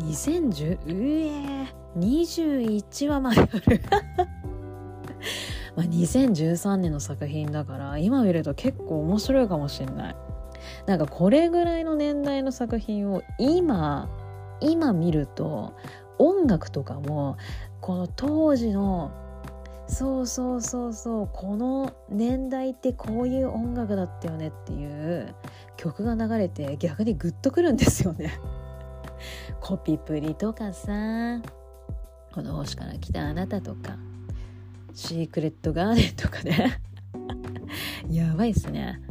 [0.00, 1.66] 2010うえ
[1.96, 3.80] 21話まである。
[5.76, 10.16] まあ2013年の作品だから今見ると結構面白いかもしれない。
[10.86, 14.08] なんかこれぐらいの年代の作品を今
[14.60, 15.74] 今見ると
[16.18, 17.36] 音楽とかも
[17.80, 19.10] この当時の
[19.88, 25.34] そうそうそうそうこの年代ってこういう音楽だったよねっていう
[25.76, 28.38] 曲が流れて逆にグッとくるんですよね。
[29.60, 31.40] コピプリとかさ
[32.32, 33.96] この星から来たあなたとか。
[34.96, 36.80] シークレットガーデンとかね。
[38.10, 39.02] やばいっすね。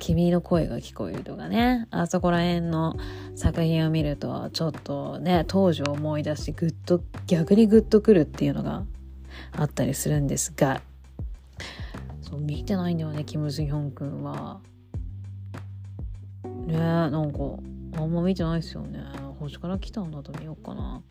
[0.00, 1.86] 君の声が聞こえるとかね。
[1.92, 2.96] あそこら辺の
[3.36, 8.84] 作品を見るとちょっとね当時を思い出してグッと逆にグッとくるっていうのが
[9.52, 10.82] あったりするんですが。
[12.20, 14.58] そう見てないんだよねキム・ズヒョン君は。
[16.66, 17.38] ねなんか
[17.98, 19.00] あんま見てないですよね。
[19.38, 21.02] 星から来たんだと見ようかな。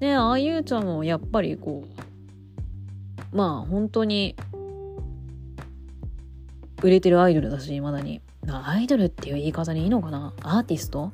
[0.00, 1.84] ねああいうちゃんもやっぱりこ
[3.32, 4.36] うまあ本当に
[6.82, 8.20] 売れてるアイドルだし未だに。
[8.48, 10.32] アイドルっていう言い方にいいのかな？
[10.42, 11.12] アーティスト？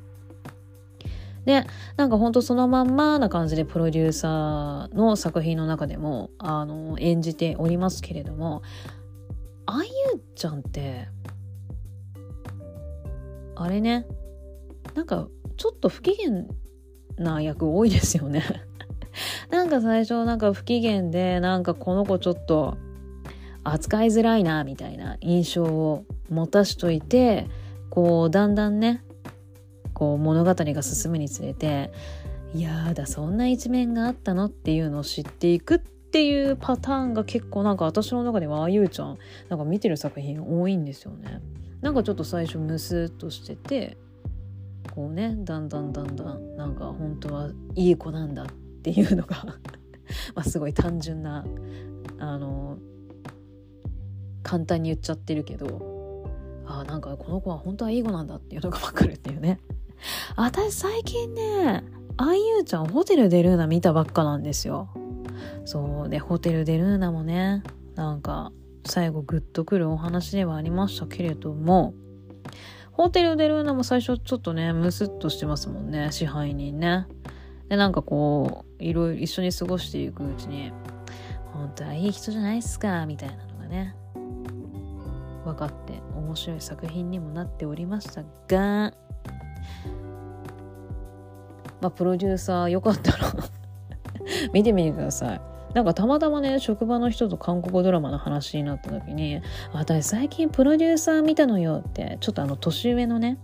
[1.45, 1.65] で
[1.97, 8.63] なんかほんとそのまんまな感じでプロデューサーの作品の中でもあの演じておりますけれども
[9.65, 11.07] あゆちゃんって
[13.59, 14.05] あれね
[14.95, 15.27] なんか
[15.57, 16.45] ちょっと不機嫌
[17.17, 18.43] な役多いですよね
[19.49, 22.77] なんか最初なんか不機嫌でなんかこの子ちょっと
[23.63, 27.47] 扱いづらいなみたいな印象を持たしといて
[27.89, 29.03] こうだんだんね
[29.93, 31.91] こう物語が進むにつれて
[32.53, 39.17] いやだそんな一面があったのっていうのを知っていくっていうパターンが結構なんか私の中ではあゆうちゃん
[39.49, 41.41] なんか見てる作品多いんですよね。
[41.81, 43.97] なんかちょっと最初ムスッとしてて
[44.93, 48.45] こうねだんだんだんだんなんか本当はいい子なんだっ
[48.81, 49.45] ていうのが
[50.33, 51.45] まあすごい単純な
[52.19, 52.77] あの
[54.43, 56.27] 簡単に言っちゃってるけど
[56.65, 59.59] あなんかこの子は本当はいい子なんだっていうのが分かるっていうね。
[60.35, 61.83] 私最近ね
[62.17, 64.89] あゆうちゃんホテルデルーナ見たばっかなんですよ。
[65.65, 67.61] そうでホテルデルーナもね
[67.95, 68.51] なんか
[68.87, 71.93] 最後グッとくるお話ではありましたけれども
[72.93, 77.05] ホテルデルーナも最初ちょっとねムスッとしてますもんね支配人ね。
[77.69, 80.71] でなんかこういろいろ一緒に過ごしていくうちに
[81.53, 83.93] 本当はいい人じゃないっすかみたいなのがね
[85.43, 88.93] 分かって面白い作品にもなっておりましたが
[91.81, 93.33] まあプロデューサーよかったら
[94.53, 95.56] 見てみてください。
[95.77, 103.37] なんかたまたまね職場の人と韓国ドラマの話になった時に「私最近プロデューサー見たのよ」ってちょっとあの年上のね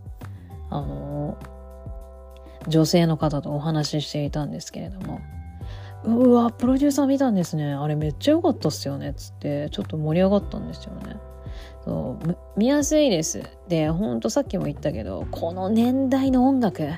[0.71, 1.37] あの
[2.67, 5.19] 女性の方とお話ししていたんですけれども
[6.05, 7.71] うわプロデューサー見たんですね。
[7.71, 11.17] あれめっちゃ良かったっすよねつってちょっと盛り上がったんですよね。
[11.85, 13.43] そう見やすいです。
[13.67, 16.89] でほんとさっきも言ったけどこの年代の音楽。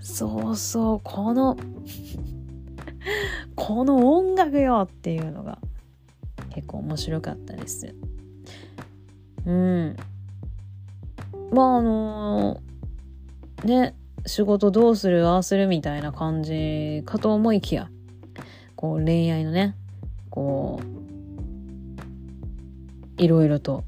[0.00, 1.56] そうそうこの
[3.60, 5.58] この音楽よっていうのが
[6.54, 7.94] 結構面白かったです。
[9.44, 9.96] うん。
[11.52, 13.94] まああのー、ね
[14.24, 17.90] 仕事どうするああするみたいな感じかと思いきや
[18.76, 19.76] こう恋愛のね
[20.30, 20.80] こ
[23.18, 23.84] ういろいろと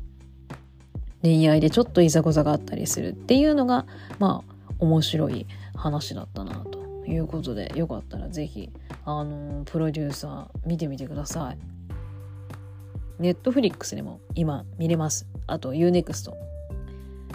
[1.22, 3.86] 恋愛でちょっといざこざがあったりするっていうのが
[4.18, 6.81] まあ面白い話だったなと。
[7.06, 8.70] いうことでよかったら是非
[9.04, 11.58] あのプロデューサー見てみてください。
[13.18, 15.26] ネットフリックスでも今見れます。
[15.46, 16.34] あと UNEXT い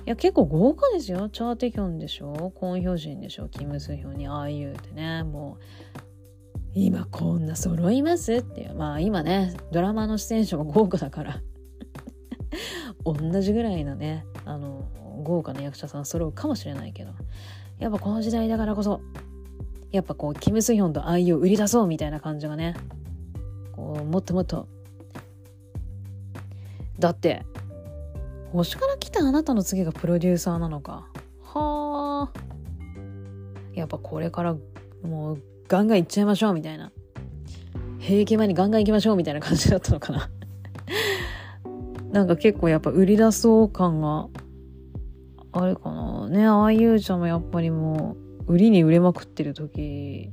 [0.05, 1.29] や結構豪華ですよ。
[1.29, 2.51] チャーテキョンでしょ？
[2.55, 3.49] コンヒョジンでしょ？
[3.49, 5.23] キム・スヒョンにああいうってね。
[5.23, 5.63] もう
[6.73, 8.75] 今こんな揃いますっていう。
[8.75, 11.41] まあ今ねドラマの出演者も豪華だから。
[13.03, 14.85] 同じぐらいのねあの
[15.23, 17.11] 豪華な役者さん揃うかもしれないけど。
[17.79, 19.01] やっぱこの時代だからこそ
[19.91, 22.75] やっぱこうキム・スヒョンと愛を売り出そうみたいな感じがね。
[23.73, 24.67] こうもっともっと。
[26.99, 27.45] だって
[28.51, 31.07] 星から来たあなたの次がプロデューサーなのか。
[31.43, 32.39] はあ。
[33.73, 34.55] やっぱこれから
[35.03, 36.91] もうガンガンいっちゃいましょうみたいな。
[37.99, 40.29] 平気前にガンガン行きましょうみたいな感じだったのかな。
[42.11, 44.27] なんか結構やっぱ売り出そう感が
[45.51, 46.27] あれかな。
[46.29, 50.31] ねああいうちゃんもやっぱりもう売りに売れまくってる時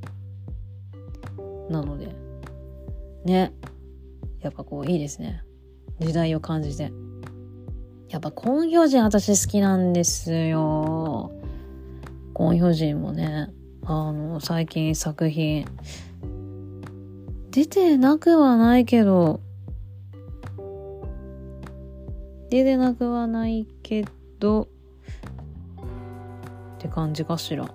[1.69, 2.15] なので。
[3.25, 3.53] ね。
[4.39, 5.43] やっぱこういいですね。
[5.99, 6.91] 時代を感じて。
[8.09, 11.31] やっぱコンヒョジン私好きなんですよ。
[12.33, 13.49] コンヒョジンもね。
[13.83, 15.65] あの最近作品。
[17.51, 19.41] 出てなくはないけど。
[22.49, 24.05] 出てなくはないけ
[24.39, 24.69] ど。
[26.75, 27.74] って感じかしら。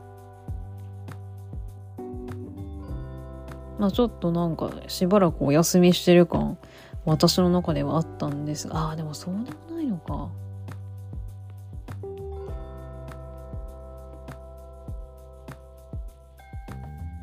[3.80, 6.58] まあちょっとなんかしばらくお休みしてる感
[7.06, 8.68] 私の中ではあったんです。
[8.68, 10.28] があでもそうでもないのか。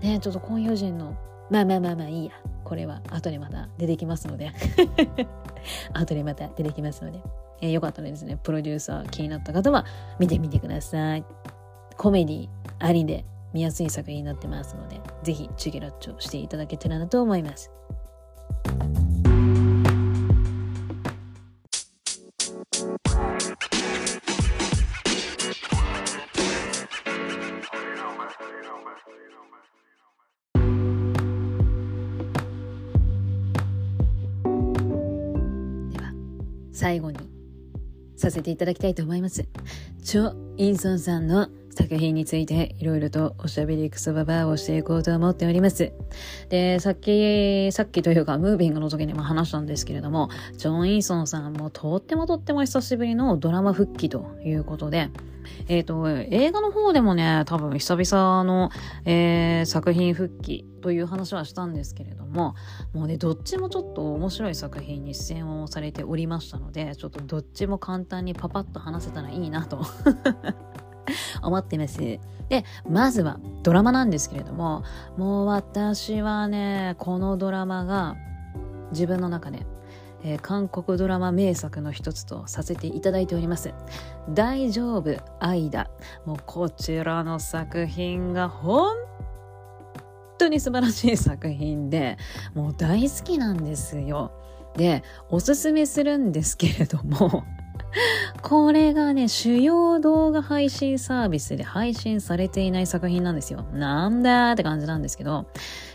[0.02, 1.16] ねちょっと今夜人の
[1.52, 2.32] まあまあまあまあいいや。
[2.64, 4.52] これは後でまた出てきますので。
[5.94, 7.22] 後でまた出てきますので、
[7.62, 9.86] えー、よかったらですねプロデューサー気になった方は
[10.18, 11.24] 見てみてください。
[11.98, 12.50] コメディ
[12.80, 17.72] ありで見やすい作品になってますのでぜひチゲラッチョしていただけたらなと思います
[36.78, 37.18] 最後に
[38.16, 39.48] させていただきたいと思います。
[40.04, 41.50] チョ・インソンさんの
[41.88, 45.94] 作品についていろいろとおしゃべりクソババアをしていこうと思っております。
[46.50, 55.12] で、さっき、さっきというか、ムービングの時にも話したんですけれども、ジョン・イーソンさんもとってもとっても久しぶりのドラマ復帰ということで、
[55.70, 58.70] えっ、ー、と、映画の方でもね、多分久々の、
[59.06, 62.56] えー、作品復帰という話はしたんですけれども、
[62.94, 69.86] もうね、どっちもちょっと面白い作品に出演をされておりましたので、ちょっとどっちも簡単にパパッと話せたらいいなと
[71.42, 72.00] 思ってます。
[72.00, 72.20] で、
[72.90, 74.84] まずはドラマなんですけれども、
[75.18, 78.16] もう私はね、このドラマが
[78.92, 79.66] 自分の中で、
[80.24, 83.74] えー、韓国ドラマ名作の一つとさせていただいております。
[84.30, 85.90] 大丈夫、愛だ。
[86.26, 88.96] もうこちらの作品が本
[90.38, 92.18] 当に素晴らしい作品で、
[92.54, 94.32] もう大好きなんですよ。
[94.76, 97.44] で、おすすめするんですけれども、
[98.42, 103.66] これがね、主要動画配信サービスで配信されていない作品なんですよ。
[103.74, 105.48] なんだーって感じなんですけど、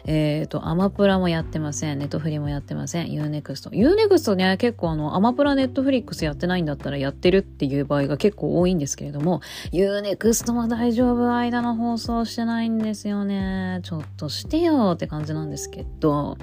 [0.04, 1.98] えっ、ー、と、アマプラもやってません。
[1.98, 3.12] ネットフリもやってません。
[3.12, 9.40] U-NEXT。U-NEXTね、結構あの、アマプラ Netflix やってないんだったらやってるっていう場合が結構多いんですけれども、
[9.70, 13.80] U-NEXT も大丈夫間の放送してないんですよね。
[13.82, 16.36] ちょっとしてよって感じなんですけど、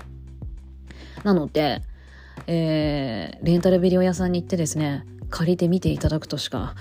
[1.23, 1.81] なので、
[2.47, 6.75] えー、レンタルビデオ屋さんに行ってですね、借りてみていただくとしか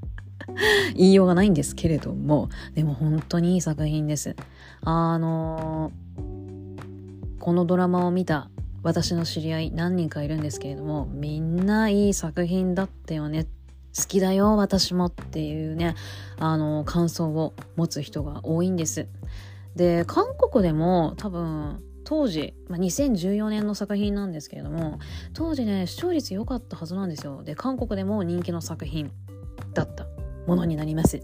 [0.96, 4.36] 言いようがないんですけれども、でも本当にいい作品です。
[4.82, 5.92] あの、
[7.38, 8.50] このドラマを見た
[8.82, 13.46] 私の知り合い何人かいるんですけれども、みんないい作品だったよね。
[13.96, 15.96] 好きだよ、私もっていうね、
[16.38, 19.06] あの、感想を持つ人が多いんです。
[19.76, 24.98] で、韓国でも多分、当時、まあ、2014年の作品なんですけれども
[25.32, 27.44] 当時ね視聴率良かったはずなんですよ。
[27.44, 29.12] で韓国でも人気の作品
[29.74, 30.08] だった
[30.44, 31.20] ものになります。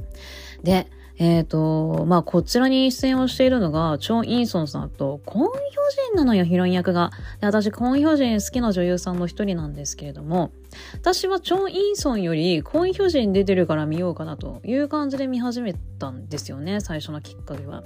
[0.62, 0.86] で
[1.18, 7.10] えっ、ー、とまあこちらに出演をしているのがチョン・インソンさんとコン・ヒョジンなのよヒロイン役が。
[7.40, 10.52] で私コン・ヒョジン好きな女優さんの一人なんですけれども
[10.94, 17.82] 私はチョン・インソンよりコン・ヒョジン出てるから見ようかなという感じで見始めたんですよね最初のきっかけは。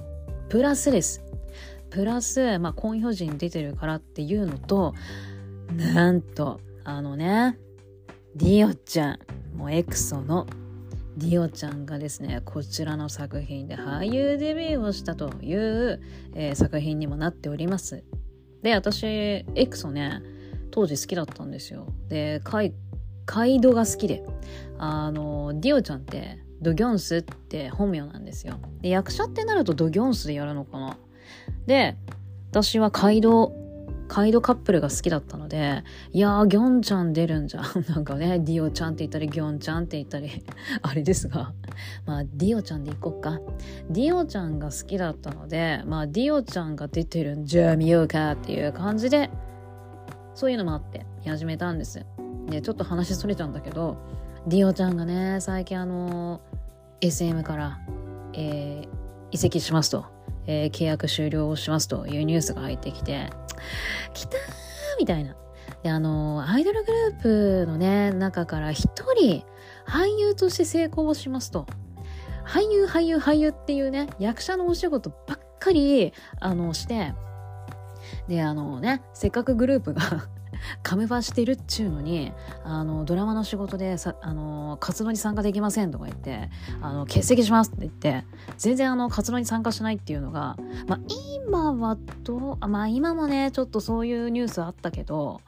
[0.51, 1.30] プラスです。
[1.91, 4.95] プラス、まあ、婚標人出てるからっていうのと、
[5.77, 7.59] なんと、あのね、
[8.37, 9.19] ディオちゃん、
[9.57, 10.47] もうエクソの
[11.17, 16.01] ディオちゃんがですね、こちらの作品で俳優デビューをしたという、
[16.35, 18.05] えー、作品にもなっております。
[18.63, 20.23] で、私、エクソね、
[20.71, 21.87] 当時好きだったんですよ。
[22.09, 22.73] で、カイ、
[23.27, 24.25] カイドが好きで、
[24.79, 28.59] あの、ディオちゃんって、ドギョンスって本名なんですよ。
[28.81, 30.97] で、役者ってなるとドギョンスでやるのかな
[31.67, 31.97] で、
[32.51, 33.53] 私は街道、
[34.09, 37.65] 街道カップルが好きだったので、いやー、ギョンちゃん出るんじゃん。
[37.89, 40.29] なんかね、ディオちゃんって言ったり、ギョンちゃんって言ったり、
[40.83, 41.53] あれですが、
[42.07, 43.39] まあ、ディオちゃんで行こっか。
[43.89, 49.31] ディオちゃんが好きだったので、まあ、ディオちゃんが出てるんじゃあ見ようかっていう感じで、
[50.35, 52.05] そういうのもあって見始めたんです。
[52.49, 53.97] で、ちょっと話それちゃうんだけど、
[54.47, 56.41] ディオちゃんがね、最近あの、
[57.01, 57.79] SM から、
[58.33, 58.89] えー、
[59.31, 60.07] 移籍しますと。
[60.51, 63.31] えー、契約終了をしますというニュースが入ってきて、
[64.13, 64.37] 来た
[64.99, 65.37] みたいな。
[65.85, 69.45] で、あの、アイドルグループのね、中から一人
[69.87, 71.67] 俳優として成功をしますと。
[72.45, 77.15] 俳優、俳優、俳優っていうね、役者のお仕事ばっかり、あの、して、
[78.27, 80.01] で、あのね、せっかくグループが
[80.83, 82.33] カムバしてるっちゅうのに
[82.65, 88.25] あのドラマの仕事でさあの活動に参加できませんとか言ってあの欠席しますって言って
[88.59, 90.57] 全然あの活動に参加しないっていうのが、
[90.87, 91.01] まあ、
[91.47, 95.41] 今はどうまあ今もねちょっとそういうニュースあったけど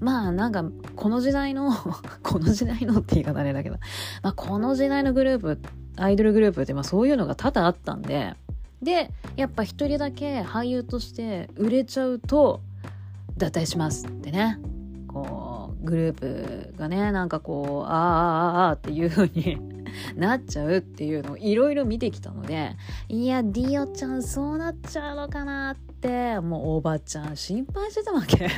[0.00, 0.64] まあなんか
[0.94, 1.72] この時代の
[2.22, 3.76] この時代のって言い方あれだけど、
[4.22, 5.58] まあ、この時代のグループ
[5.96, 8.34] アイドルグループってまあそういうのが多々あったんで
[8.82, 12.60] でやっぱ一人だけ俳優として売れちゃうと
[13.36, 14.58] 脱退しますってね。
[15.08, 19.58] こうグループがねなんかこうあああああっていう風に
[20.16, 22.72] なっちゃうっていうのをいろいろ見てきたので
[23.08, 28.50] いやディオちゃんそうなっちゃうのかなってもうおばちゃん心配してたわけ。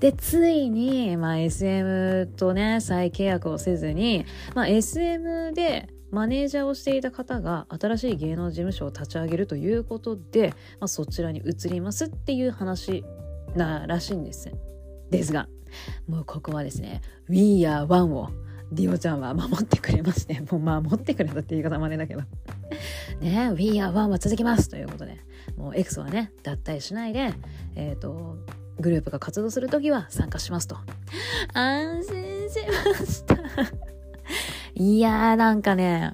[0.00, 13.04] で、ついに、まあ、SM とね、再契約をせずに、まあ、SM でマネージャーをしていた方が新しい芸能事務所を立ち上げるということで、まあ、そちらに移りますっていう話
[13.54, 14.50] ならしいんです。
[15.10, 15.48] ですが、
[16.08, 18.30] もうここはですね、We are one を
[18.72, 22.22] ディオちゃんは守ってくれまして、もう守ってくれたって言い方までだけど。
[23.20, 25.18] ね、We are one は続きますということで、
[25.56, 27.34] もう X はね、脱退しないで、
[27.74, 28.38] えっ、ー、と、
[28.78, 30.76] グループが活動するときは参加しますと。
[31.52, 32.14] 安心
[32.48, 32.58] し
[33.00, 33.36] ました
[34.74, 36.12] いやーなんかね、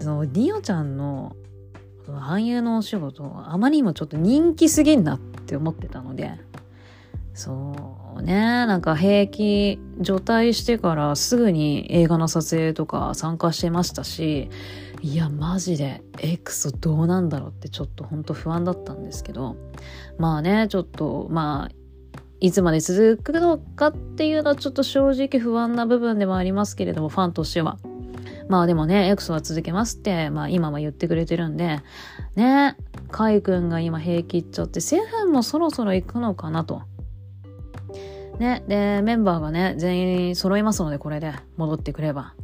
[0.00, 1.34] そのディオちゃんの
[2.12, 6.32] 俳優のお仕事あまりにもちょっと人気すぎんなって思ってたので。
[7.34, 7.74] そ
[8.16, 8.34] うね。
[8.66, 14.48] なんか兵役除隊してからすぐに映画の撮影とか参加してましたし
[15.02, 19.56] いやマジでエクソどうなんだろうってちょっとほんと不安だったんですけど。
[20.18, 21.74] まあねちょっとまあ
[22.40, 27.78] いつまで続くのかっていうのはちょっと正直不安な部分ではありますけれどもファンとしては。
[28.48, 31.80] まあでもね、エクソは続けますって、まあ今は言ってくれてるんで、
[32.36, 32.76] ね、
[33.10, 36.82] カイ君が今平気っちゃって、セフンもそろそろ行くのかなと。
[38.38, 41.32] ね、で、メンバーがね、全員揃いますので、これで。
[41.56, 42.34] 戻ってくれば。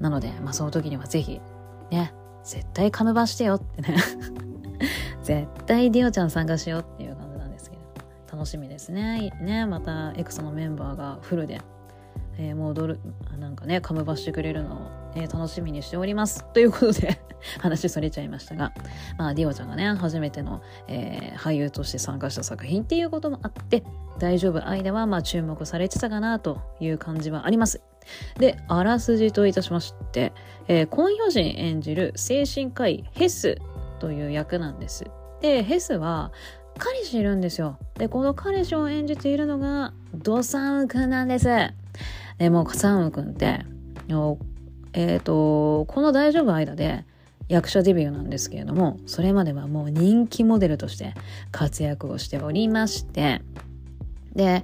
[0.00, 1.40] なので、まあその時にはぜひ、
[1.90, 2.12] ね、
[2.44, 3.96] 絶対カムバしてよってね。
[5.22, 7.82] 絶対ディオちゃん参加しようっていう感じなんですけど、
[8.36, 9.30] 楽しみですね。
[9.40, 11.60] ね、またエクソのメンバーがフルで。
[12.38, 13.00] えー、戻る
[13.38, 16.44] なんかねカムバしてくれるのを、えー、楽しみにしております。
[16.54, 17.20] ということで
[17.60, 18.72] 話それちゃいましたが、
[19.18, 23.82] まあ、ディオちゃんがね初めての、えー、俳優として参加した作品っていうこともあって
[24.18, 27.82] 大丈夫間はまあ注目されてたかなという感じはあります。
[28.38, 30.32] であらすじといたしまして、
[30.66, 33.58] えー、コン・ヒョジン演じる精神科医ヘス
[33.98, 35.04] という役なんです。
[35.40, 36.32] でヘスは
[36.78, 37.78] 彼氏いるんですよ。
[37.94, 41.48] でこの彼氏を演じているのがドサンくんなんです。
[42.38, 43.64] でも、サンウ君って、
[44.92, 47.04] えっ、ー、と、この大丈夫間で
[47.48, 51.14] 役者デビューなんですけれども、それまではもう人気モデルとして
[51.50, 53.42] 活躍をしておりまして、
[54.34, 54.62] で、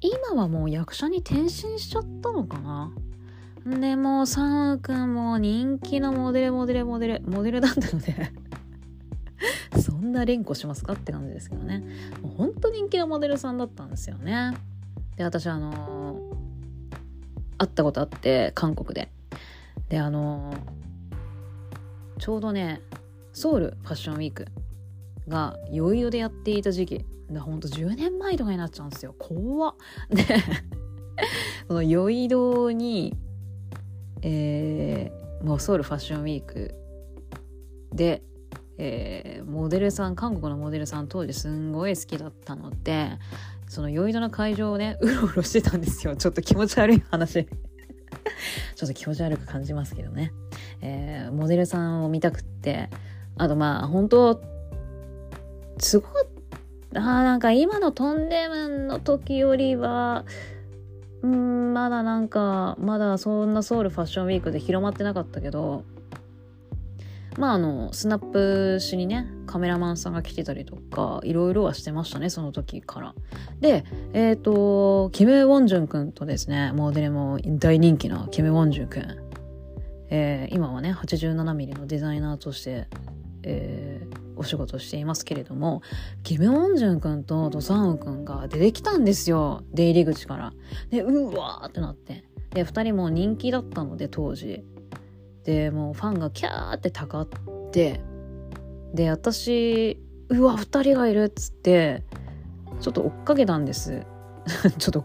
[0.00, 2.92] 今はもう役者に転身しちゃったのかな？
[3.66, 8.14] でもサンウ君も人気のモデルモデルモデルモデルだったので
[9.80, 11.82] そんな連呼しますかって感じですけどね。
[12.22, 14.52] もう本当人気のモデルさんだったんですよね。
[15.16, 16.20] で私あの
[17.58, 19.10] 会ったことあって韓国で。
[19.88, 20.54] であの
[22.18, 22.80] ちょうどね
[23.32, 24.46] ソウルファッションウィーク
[25.28, 27.04] が余裕でやっていた時期。
[27.30, 29.14] だほんと10年前とかになっちゃうんですよ。
[29.18, 29.74] 怖っ。
[30.10, 30.22] で
[31.68, 33.16] その余裕に
[34.22, 36.74] えー、もうソウルファッションウィーク
[37.92, 38.22] で
[38.76, 43.10] えー、モデルさん韓国のモデルさん当時すんごい好きだったので
[43.74, 46.14] その酔いどの会場をね うろうろしてたんですよ。
[46.16, 47.46] ちょっと気持ち悪い話。
[48.76, 50.32] ちょっと気持ち悪く感じますけどね、
[50.80, 52.88] えー、モデルさんを見たくって。
[53.36, 54.40] あとまあ本当
[55.78, 56.10] すごい
[56.94, 60.24] あなんか今のトンデムの時よりは
[61.22, 65.84] うんまだなんかまだそんなソウルファッションウィークで広まってなかったけど
[67.38, 73.14] まああのスナップしにねカメラマンさんが来てたりとかいろいろはしてましたねその時から。
[73.60, 79.24] でえっ、ー、とキム・ウォンジュン君とですねモデルも大人気のキム・ウォンジュン君。
[80.10, 82.86] えー、今はね 87mm のデザイナーとして、
[83.42, 85.82] えー、お仕事していますけれども
[86.22, 90.52] キム・ウォンジュン君とドサンウ君が出てきたんですよ出入り口から。
[90.90, 92.24] でうわーってなって。
[92.50, 94.64] で2人も人気だったので当時。
[95.44, 97.28] でもうファンがキャーってたかっ
[97.70, 98.00] て
[98.94, 102.02] で私うわ2人がいるっつって
[102.80, 104.04] ちょっと追っかけたんです。
[104.78, 105.04] ちょっと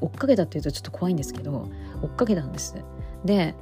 [0.00, 1.68] 追っかけたっていうとちょっと怖いんですけど
[2.02, 2.74] 追っかけたんです。
[3.24, 3.54] で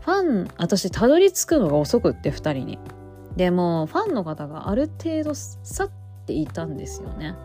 [0.00, 2.78] ファン私たどり着くのが遅くって2人に。
[3.36, 5.90] でもファンの方がある程度去っ
[6.26, 7.36] ていたんですよね。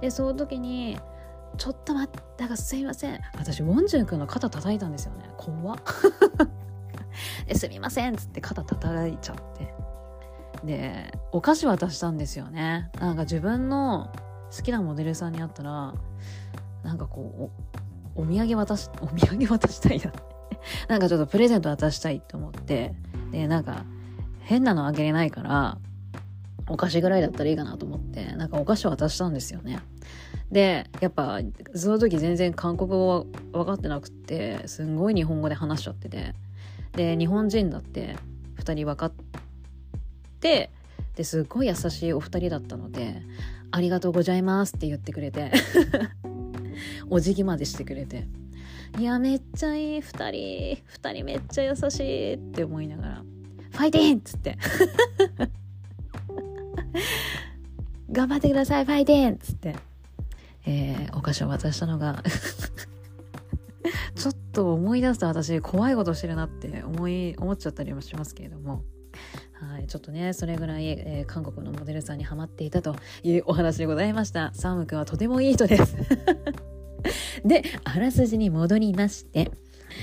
[0.00, 0.98] でその時に
[1.56, 3.20] ちょっと待ったがすいません。
[3.36, 5.30] 私ウォンジュン君の肩叩いたんですよね。
[5.36, 5.78] 怖っ。
[7.54, 9.74] すみません」っつって肩叩いちゃって。
[10.64, 12.90] でお菓子渡したんですよね。
[12.98, 14.10] なんか自分の
[14.56, 15.94] 好きなモデルさんに会ったら
[16.82, 17.50] なんかこ
[18.16, 20.12] うお土産渡しお土産渡したいな
[20.88, 22.94] なんかちょっとプレゼント渡したいって思って。
[23.32, 23.84] でなんか
[24.40, 25.78] 変なのあげれないから
[26.68, 29.80] お菓子ぐらいだったらいいかなと思ってなんかお菓子渡したんですよね。
[30.50, 31.40] でやっぱ
[31.74, 36.34] その時全然韓国語は分かってなくってすんごい日本語で話しちゃってて。
[36.96, 38.16] で日本人だって
[38.56, 39.12] 2人分かっ
[40.40, 40.70] て
[41.14, 43.22] ですごい優しいお二人だったので
[43.70, 45.52] 「ありがとうございます」って言ってくれて
[47.08, 48.26] お辞儀までしてくれて
[48.98, 53.22] いやめっちゃいい2人2人めっちゃ優しいって思いながら
[53.72, 54.56] 「ファイティン!」っつって
[58.10, 59.76] 「頑張ってくださいファイティン!」っつって、
[60.64, 62.22] えー、お菓子を渡したのが
[64.14, 68.82] ちょっと思い出すと私怖いことしてるなって思い思っちゃったりもしますけれども
[69.52, 74.52] はい、ちょっとね、それぐらい、えー、韓国のモデルさんにハマっていたというお話でございました。
[74.52, 75.96] サム君はとてもいい人です。
[77.44, 79.50] で、あらすじに戻りまして、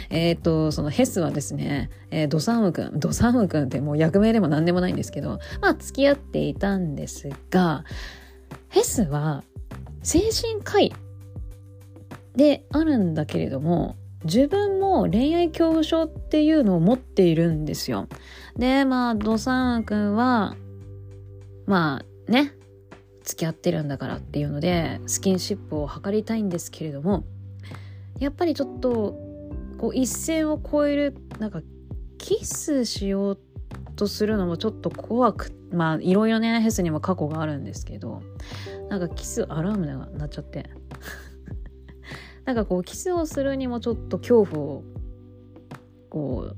[0.09, 7.83] えっ、と、そのヘスはですね、えー、ドサム君、ドサム君ってもう役名でも何でもないんですけど、まあ付き合っていたんですが、
[8.69, 9.43] ヘスは
[10.01, 10.93] 精神科医
[12.35, 18.07] であるんだけれども、自分も恋愛恐怖症っていうのを持っているんですよ。
[18.57, 20.55] で、まあ、ドサン君は、
[21.65, 22.53] まあね、
[23.23, 27.23] 付き合ってるんだからっていうので、スキンシップを図りたいんですけれども、
[28.19, 29.17] やっぱりちょっと、
[29.77, 31.61] こう一線を越える、なんか、
[32.17, 33.39] キスしよう
[33.95, 38.21] とするのもちょっと怖く、まあ、いろいろね、ヘスにも過去があるんですけど、
[38.89, 40.69] なんかキスアラームが鳴っちゃって。
[42.45, 44.83] なんかこうキスをするにもちょっと恐怖を
[46.09, 46.57] こう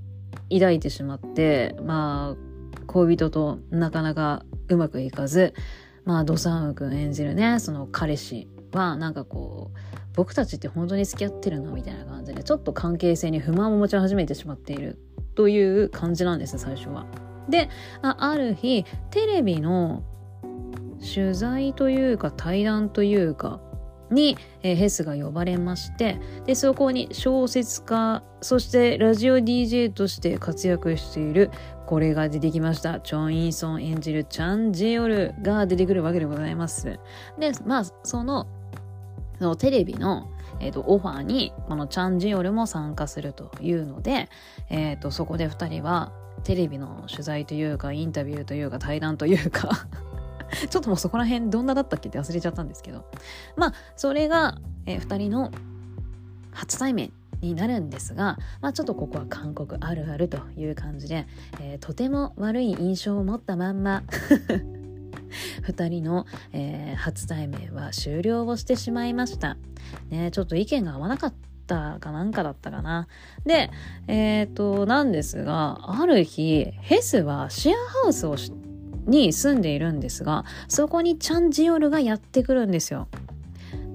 [0.54, 5.54] 抱いてしまってまあ恋人となかなかうまくいかず
[6.04, 9.78] まあドサンウ君演じるねその彼氏はなんかこう
[10.14, 14.98] 僕たちって本当に付き合ってるのみたいな感じでちょっと関係性に不満を持ち始めてしまっている
[15.36, 17.06] という感じなんです最初は。
[17.50, 17.70] で
[18.02, 20.04] あある日テレビの
[21.00, 23.60] 取材というか対談というか
[24.12, 31.52] に、ヘスが呼ばれましてでそこに小説家そしてラジオ DJ として活躍している
[31.86, 33.00] これが出てきました。
[33.00, 37.00] チョン・インソン演じるチャン・ジェオルが出てくるわけでございます。
[37.40, 38.48] でまあその
[39.40, 40.30] のテレビの
[40.62, 44.30] えーと、オファーにこのチャン・ジオルも参加するというので、
[44.70, 46.14] えーとそこで2人は
[46.46, 49.88] テレビの取材というかインタビューというか対談というか
[50.70, 53.06] ちょっともうそこら辺どんなだったっけって忘れちゃったんですけど。
[53.56, 55.52] まあ、それが、えー、2人の
[56.52, 57.12] 初対面
[57.42, 61.28] になるんですが、まあ、ちょっとここは韓国あるあるという感じで、
[61.60, 64.04] えー、とても悪い印象を持ったまんま
[65.68, 69.58] 2人の、えー、初対面は終了をしてしまいました。
[70.10, 71.34] ね、ちょっと意見が合わなかっ
[71.68, 73.08] たかなんかだったかな。
[73.46, 73.72] で、
[74.08, 78.38] えっ、ー、と、なんですが、ある日、ヘスはシェアハウスを
[79.06, 83.08] に住んでいるんですがそこにチャンジオルがやってくるんですよ。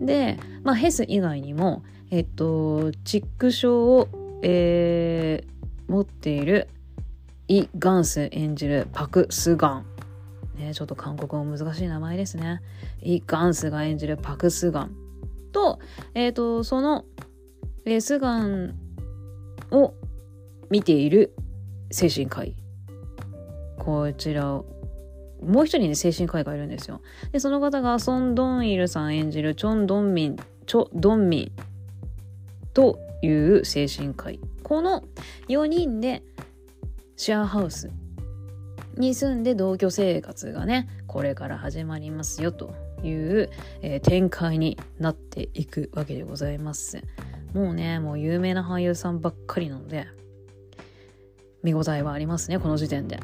[0.00, 4.08] で、まあ、ヘス以外にもえっとチック症を、
[4.42, 6.68] えー、持っている
[7.48, 9.86] イ・ガンス演じるパク・スガン。
[10.56, 12.60] ね、ちょっと韓国語難しい名前ですね。
[13.02, 14.94] イ・ガンスが演じるパク・スガン
[15.50, 15.80] と、
[16.14, 17.04] え、ー、と、その、
[17.84, 18.76] えー、スガン
[19.72, 19.94] を
[20.70, 21.34] 見ている
[21.90, 22.54] 精神科医。
[23.78, 24.66] こちらを
[25.42, 27.00] もう一人ね、精神科医がいるんですよ。
[27.32, 30.36] で、その方がソン・ドンイルさん演じるチョン・ドンミン、
[30.66, 31.52] チョ・ドンミン
[32.74, 34.40] という精神科医。
[34.62, 35.04] この
[35.48, 36.22] 4人で
[37.16, 37.90] シェアハウス
[38.96, 43.50] に住んで同居生活がね、これから始まりますよという、
[43.82, 47.02] えー、展開になっていくわけでございます。
[47.54, 50.06] もうね、もう有名な俳優さんばっかりなので、
[51.62, 53.20] 見応えはありますね、この時点で。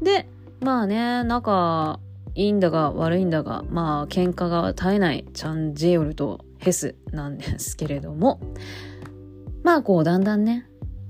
[0.00, 0.28] で、
[0.64, 2.00] まあね、仲
[2.34, 8.40] いいんだが悪いんだが、まあ喧嘩が絶えないチャン・ジェオルとヘスなんですけれども、
[9.62, 10.66] まあこうだんだんね、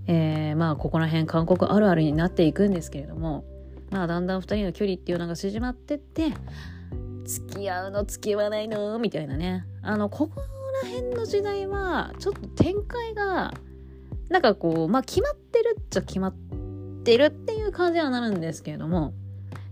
[0.09, 3.45] えー、まあここら辺韓国あるあるになっていくんですけれども、
[3.91, 6.33] まあだんだん2人の距離っていうのが縮まってって、
[7.25, 9.65] 付き合うの付き合わないのみたいなね。
[9.83, 10.41] あの、ここ
[10.83, 13.55] ら辺の時代は、ちょっと展開が、
[14.31, 16.35] なんかこう、まあ決まってるっちゃ決まっ
[17.05, 19.15] てるっていう感じはなるんですけれども、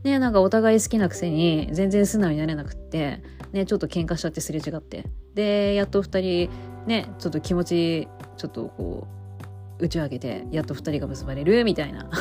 [0.04, 3.22] ね、なんかお互い好きなくせに全然素直になれなくって、
[3.52, 5.04] ね、ちょっと喧嘩しちゃってすれ違って。
[5.34, 6.50] で、やっと二人、
[6.86, 9.06] ね、ちょっと気持ち、ちょっとこ
[9.78, 12.08] う、打ち上げて、やっと二人が結ばれる、みたいな。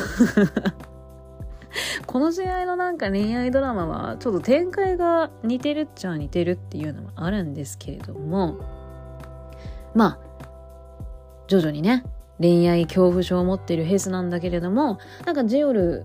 [2.06, 8.58] この時代のなんか恋愛ドラマは、ちょっと展開が似てるっちゃ似てるっていうのもあるんですけれども、
[9.94, 10.32] まあ、
[11.48, 12.04] 徐々にね、
[12.40, 16.04] 恋愛恐怖症を持ってるヘスなんだけれども、なんかジオル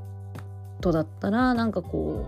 [0.81, 2.25] とだったらなんかこ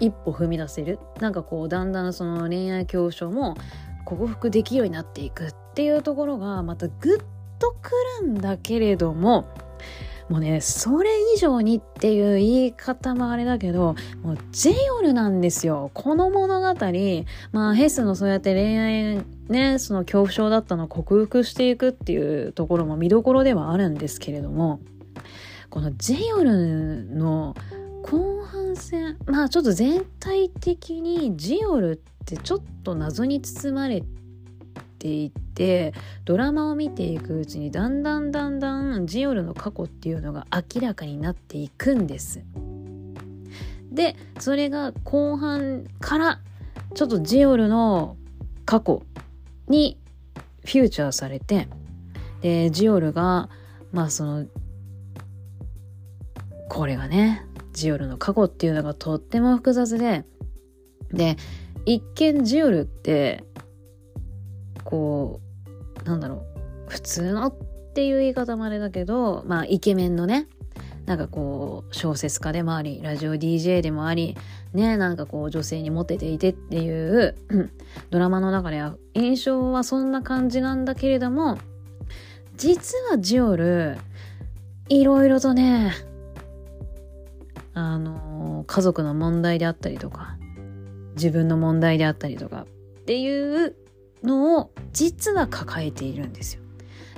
[0.00, 0.98] う一歩踏み出せる。
[1.20, 3.56] なんかこうだんだんその恋愛恐怖症も
[4.04, 7.18] 克服できるようになっていくっていうところがまたグッ
[7.58, 7.90] とく
[8.22, 9.48] るんだけれども
[10.28, 15.90] もうねそれ以上にっていう言い方もあれだけどもうジェヨルなんですよ。
[15.94, 16.74] この物語。
[17.52, 24.80] まあヘスのそうやって恋愛ねその恐怖症だったのを克服していくっていうところも見どころではあるんですけれども
[25.70, 27.54] このジェヨルの
[28.10, 34.02] 後半戦まあちょっと全体的にジオルってちょっと謎に包まれ
[34.98, 35.92] ていて
[36.24, 42.42] ドラマを見ていくうちにだんだんだんだんジオルの過去っていうのが明らかになっていくんです。
[43.90, 46.40] でそれが後半から
[46.94, 48.16] ちょっとジオルの
[48.64, 49.02] 過去
[49.68, 49.98] に
[50.64, 51.68] フューチャーされて
[52.40, 53.48] でジオルが
[53.92, 54.46] まあその
[56.68, 57.47] これがね
[57.78, 60.24] ジオルの過去っていうのがとっても複雑で
[61.12, 61.36] で
[61.86, 63.44] 一見ジオルって
[64.84, 65.40] こ
[66.04, 66.44] うなんだろ
[66.86, 67.54] う普通のっ
[67.94, 70.48] ていう言い方もあれだけどまあイケメンのね
[71.06, 74.36] なんかこう小説家でもありラジオ DJ でもあり
[74.74, 77.36] ねなんかこう女性にモテていてっていう
[78.10, 81.58] ドラマの中では印象はそんな感じなんだけれども
[82.56, 83.96] 実はジオル
[84.88, 85.92] いろいろとね
[87.78, 90.36] あの家族の問題であったりとか
[91.14, 92.66] 自分の問題であったりとかっ
[93.04, 93.76] ていう
[94.22, 96.62] のを実は抱えているんですよ。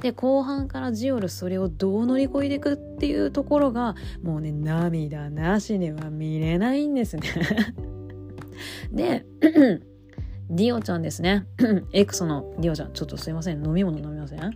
[0.03, 7.23] で後半からジオルそれをどう乗り越えていくっていうところがもうね涙なしには見れないんですね。
[8.93, 9.27] で
[10.51, 11.47] ディオちゃんですね。
[11.93, 12.93] エクソのディオちゃん。
[12.93, 13.65] ちょっとすいません。
[13.65, 14.53] 飲み物飲みません？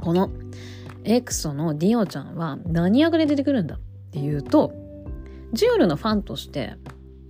[0.00, 0.30] この
[1.08, 3.80] エクソのディオちゃんは何役で出てくるんだっ
[4.12, 4.74] ていうと
[5.54, 6.74] ジュールのファンとして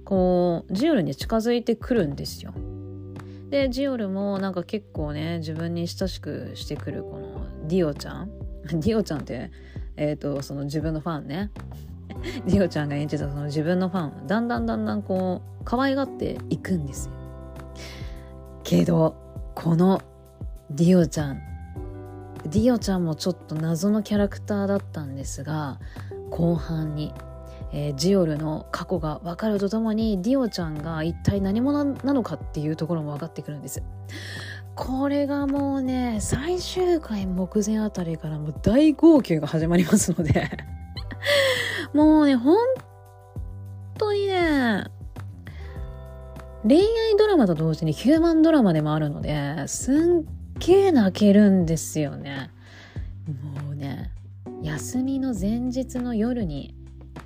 [0.04, 2.52] こうジュールに近づいてくるんですよ。
[3.50, 8.30] でジオルもなんか結構ね自分に親しくしてくるこのディオちゃん
[8.66, 9.52] ディオちゃんって
[9.96, 11.52] えっ、ー、とその自分のファンね
[12.46, 17.12] ディオちゃんが演じたその自分のファンだんだんだんだんこう可愛がっていくんですよ。
[18.64, 19.14] けど
[19.54, 20.02] この
[20.68, 21.48] ディオちゃん
[22.44, 25.78] ディオちゃんもちょっと謎のキャラクターだったんですが
[26.30, 27.12] 後半に
[27.72, 33.82] えー、ジオルの過去が分かるとともにディオちゃんが一体何者なのかっていうところも分かってくるんです。
[34.74, 40.48] これがもうね最終回目前あたりからもう大号泣が始まりますので
[41.92, 42.56] もうね本
[43.98, 44.84] 当にね
[46.62, 50.24] 恋愛ドラマと同時にヒューマンドラマでもあるのですん
[50.58, 52.50] げえ泣けるんですよね。
[53.62, 54.10] もうね
[54.62, 56.74] 休みの前日の夜に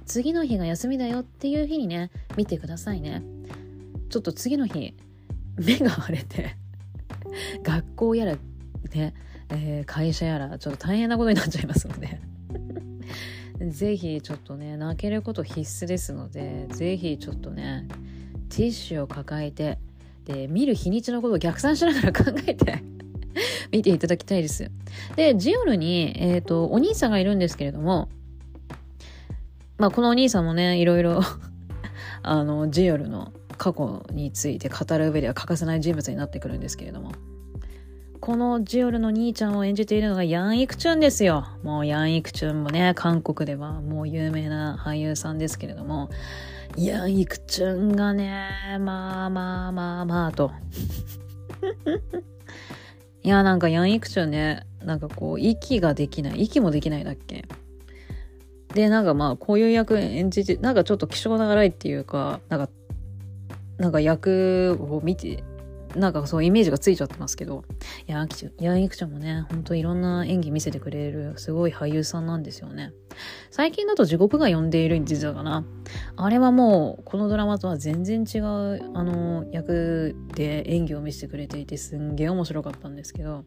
[0.06, 3.22] 次の日が休みだよっていう日にね見てくださいね
[4.10, 4.94] ちょっと次の日
[5.56, 6.56] 目が腫れて
[7.62, 8.36] 学校やら
[8.94, 9.14] ね、
[9.50, 12.20] えー、会社やらちょっと大変なことになっちゃいますので
[13.70, 17.86] ぜひちょっとね泣けること必須ですのでぜひちょっとね
[18.48, 19.78] ティッシュを抱えて
[20.24, 22.82] で見る日にちのことを逆算しながら考えて
[23.70, 24.70] 見ていただきたいです。
[25.16, 28.08] で、ジオルに、えっ、ー、と、お兄さんがいるんですけれども、
[29.78, 31.20] まあ、このお兄さんもね、いろいろ
[32.22, 37.12] あの、ジオルの過去について語る上では欠かせない人物になってくるんですけれども。
[38.20, 41.44] このジオルの兄ちゃんを演じているのがヤン・イクチュンですよ。
[41.64, 46.08] もうヤン・イクチュンもね、韓国ではもう有名な俳優さんですけれども、
[46.76, 50.52] ヤン・イクチュンがね、まあまあまあまあと。
[53.24, 56.42] いや、なんかヤン・イクチュね、なんかこう、息ができない。
[56.42, 57.44] 息もできないだっけ
[58.74, 62.68] で、なんかまあ、こういう役演じて、なんかちょっと気性が長いっていうか、なんか、
[63.78, 65.44] なんか役を見て、
[65.96, 67.64] なんかそうイメージがついちゃってますけど、
[68.06, 68.28] ヤン
[68.60, 72.92] ヤンイクちゃんもね、ほんといろんな演技見せてくれるすごい俳優さんなんですよね。
[73.50, 75.64] 最近だと地獄が呼んでいるに実はかな。
[76.16, 78.42] あれはもう、このドラマとは全然違う、
[78.94, 83.44] あの、役で演技を見せてくれていて、すんげえ面白かったんですけど、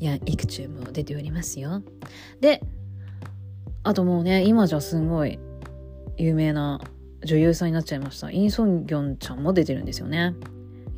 [0.00, 1.82] ヤンイクチュも出ておりますよ。
[2.40, 2.60] で、
[3.82, 5.38] あともうね、今じゃすごい
[6.16, 6.80] 有名な
[7.24, 8.30] 女優さんになっちゃいました。
[8.30, 10.34] インソンギョンちゃんも出てるんですよね。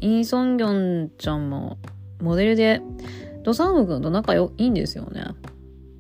[0.01, 1.79] インソンギョンちゃんも
[2.21, 2.83] モデルで、
[3.43, 5.25] ドサンウ君と仲良いいんですよね。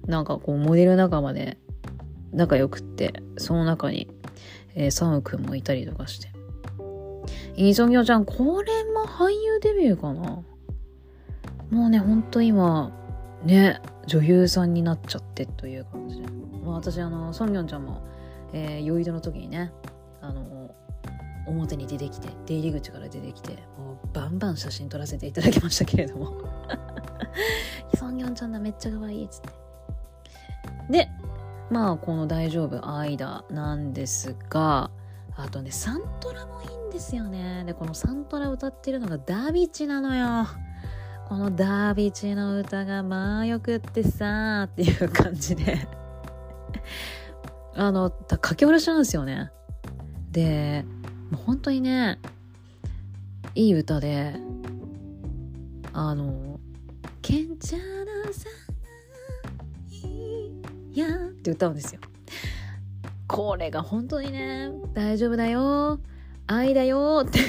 [0.06, 1.58] なんかこうモデル仲間で
[2.32, 4.08] 仲良くって、その中に、
[4.74, 6.28] えー、サム君もいたりとかして。
[7.56, 10.42] インソンギョンちゃん、これも俳優デビューかな？
[11.70, 12.92] もうね、ほんと今、
[13.44, 16.26] ね、女優さんになっちゃってという感じで。
[16.64, 18.02] まあ、私あのソンギョンちゃんも、
[18.52, 19.72] えー、酔い戸の時にね
[20.20, 20.55] あの
[21.46, 26.34] 表に出てきて出入り口から出てきてもうバンバン写真撮らせていただきましたけれども。
[27.96, 29.48] ソンギョンちゃんだめっちゃ可愛いっつって。
[30.90, 31.08] で
[31.70, 34.90] まあこの「大丈夫愛だ」なんですが
[35.36, 37.64] あとねサントラもいいんですよね。
[37.66, 40.46] でこのサントラ歌ってるのがダビチなのよ。
[41.28, 45.88] このダービチの歌がまあよくってさーっていう感じで。
[47.74, 49.50] あの、書き下ろしなんですよね。
[50.30, 50.86] で、
[51.30, 52.18] もう本当にね、
[53.54, 54.34] いい歌で、
[55.92, 56.60] あの、
[57.22, 57.84] けんちゃな
[58.32, 58.48] さ
[59.90, 61.10] いやっ
[61.42, 62.00] て歌うんですよ。
[63.26, 65.98] これが本当にね、大丈夫だよ、
[66.46, 67.40] 愛だよって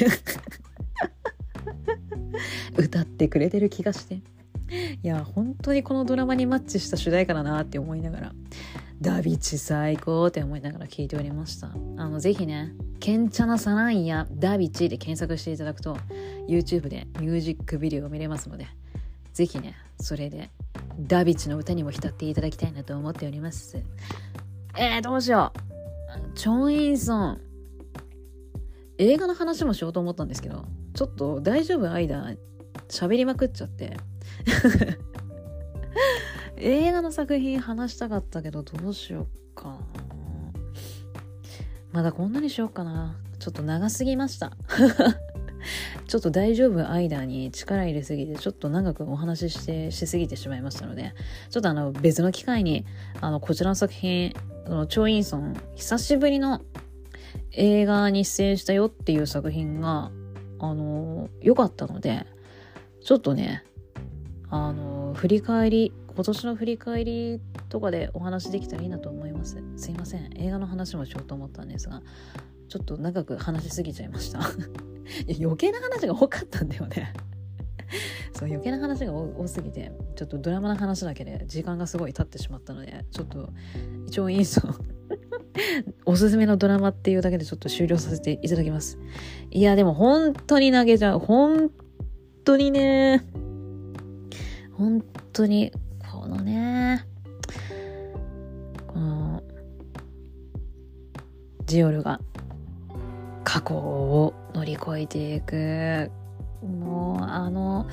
[2.75, 4.21] 歌ってくれてる気がして。
[5.01, 8.33] いや本当にこのドラマにマッチした主題歌だなって思いながら
[8.99, 11.68] ダビチ最高って思いながら聞いておりました。
[11.68, 15.98] あのぜひねケンチャナサランやダビチで検索していただくと
[16.48, 18.68] YouTube でミュージックビデオが見れますので
[19.34, 20.49] ぜひねそれで
[20.99, 23.78] ダビチの歌にも浸っていただきたいなと思っております。
[24.76, 26.38] えー、どうしよう。
[26.38, 27.41] チョン・インソン。
[28.98, 30.65] 映画の話もしようと思ったんですけど
[30.95, 31.91] ちょっと大丈夫？
[31.91, 32.36] 間
[32.90, 33.95] 喋りまくっちゃって。
[36.57, 39.78] 映画の作品話したかったけどどうしようかな。
[41.91, 43.15] まだこんなにしようかな。
[43.40, 44.52] ちょっと長すぎました。
[46.07, 46.90] ちょっと大丈夫？
[46.90, 51.14] 間に力入れすぎてちょっと長くお話ししてしすぎてしまいましたので
[51.49, 52.86] ちょっとあの別の機会に
[53.19, 54.34] あのこちらの作品
[54.65, 56.61] あのチョ・インソン久しぶりの
[57.52, 60.11] 映画に出演したよっていう作品が
[60.60, 62.26] あの良かったので
[63.03, 63.64] ちょっとね
[64.49, 69.57] あの振り返り今年の振り返りとかでお話できたらいいなと思います。
[69.76, 70.30] すいません。
[70.35, 72.03] 映画の話もしようと思ったんですが
[72.69, 74.41] ちょっと長く話しすぎちゃいました。
[75.39, 77.14] 余計な話が多かったんだよね。
[78.34, 83.49] そう余計な話が多すぎてちょっとドラマの話だけで時間がすごい経ってしまったのでちょっと
[84.06, 84.68] 一応インスト
[86.06, 88.99] おすすめのドラマっていうだけでちょっと終了させていただきます。
[89.49, 91.19] いやでも本当に投げちゃう。
[91.19, 91.72] 本
[92.44, 93.26] 当にね。
[94.77, 95.71] 本当に
[96.11, 97.05] このね
[98.87, 99.43] この
[101.65, 102.19] ジオルが
[103.43, 106.11] 過去を乗り越えていく。
[106.63, 107.85] もうあの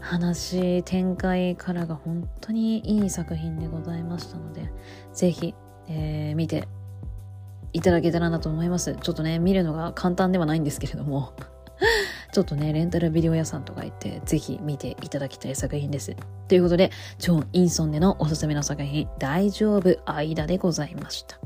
[0.00, 4.72] 話展開からが本当にいい作品でございましたので
[5.12, 5.54] 是非、
[5.88, 6.66] えー、見て
[7.74, 8.96] いただけたらなと思います。
[9.00, 11.34] ちょっとね見るのが簡単ではないんですけれども。
[12.32, 16.16] ちょっとねレンタルビデオ屋さんとか行って是非見ていただきたい作品です。
[16.48, 21.38] ということでチョン・インソンでのおすすめの作品大丈夫間でございました。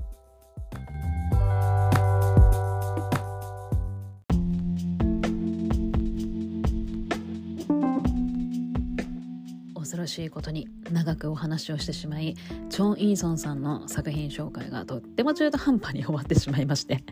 [9.75, 12.35] 恐ろしいことに長くお話をしてしまい
[12.69, 17.05] チョン・イーソンさんの作品紹介がとっても中途半端に終わってしまいまして。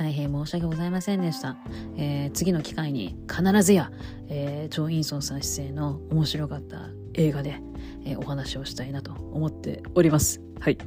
[0.00, 1.58] 大変申し訳ございませんでした、
[1.98, 3.92] えー、次の機会に必ずや、
[4.30, 7.60] えー、チョン・イーソンさん出演の面白かった映画で、
[8.06, 10.78] えー、お話をしたいなと思っておりますはい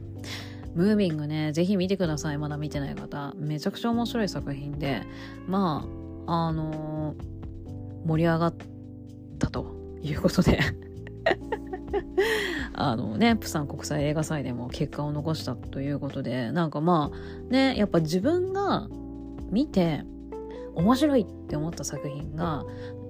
[0.74, 2.40] ムービングね、ぜひ見てください。
[2.40, 3.36] まだ見てない方。
[3.38, 5.04] めちゃくちゃ面白い作品で、
[5.46, 5.88] ま
[6.26, 8.56] あ、あのー、盛り上がっ
[9.38, 9.68] たと
[10.02, 10.60] いうことで
[12.74, 18.90] あのね、プサン国際映画祭でも結果を残したということで、なんかまあね、やっぱ自分が
[19.54, 20.04] 見て
[20.76, 22.66] 面白いって思った作品が、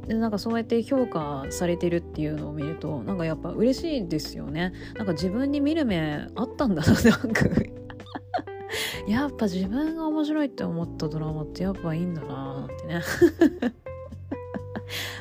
[0.07, 4.74] でなんかそうやって評価されてるっていうのを見るとなんかやっぱ嬉しいですよね。
[4.95, 7.45] なんか自分に見る目あったんだななんか。
[9.07, 13.02] やっぱ自分が面白いって思ったドラマってやっぱいいんだななんてね。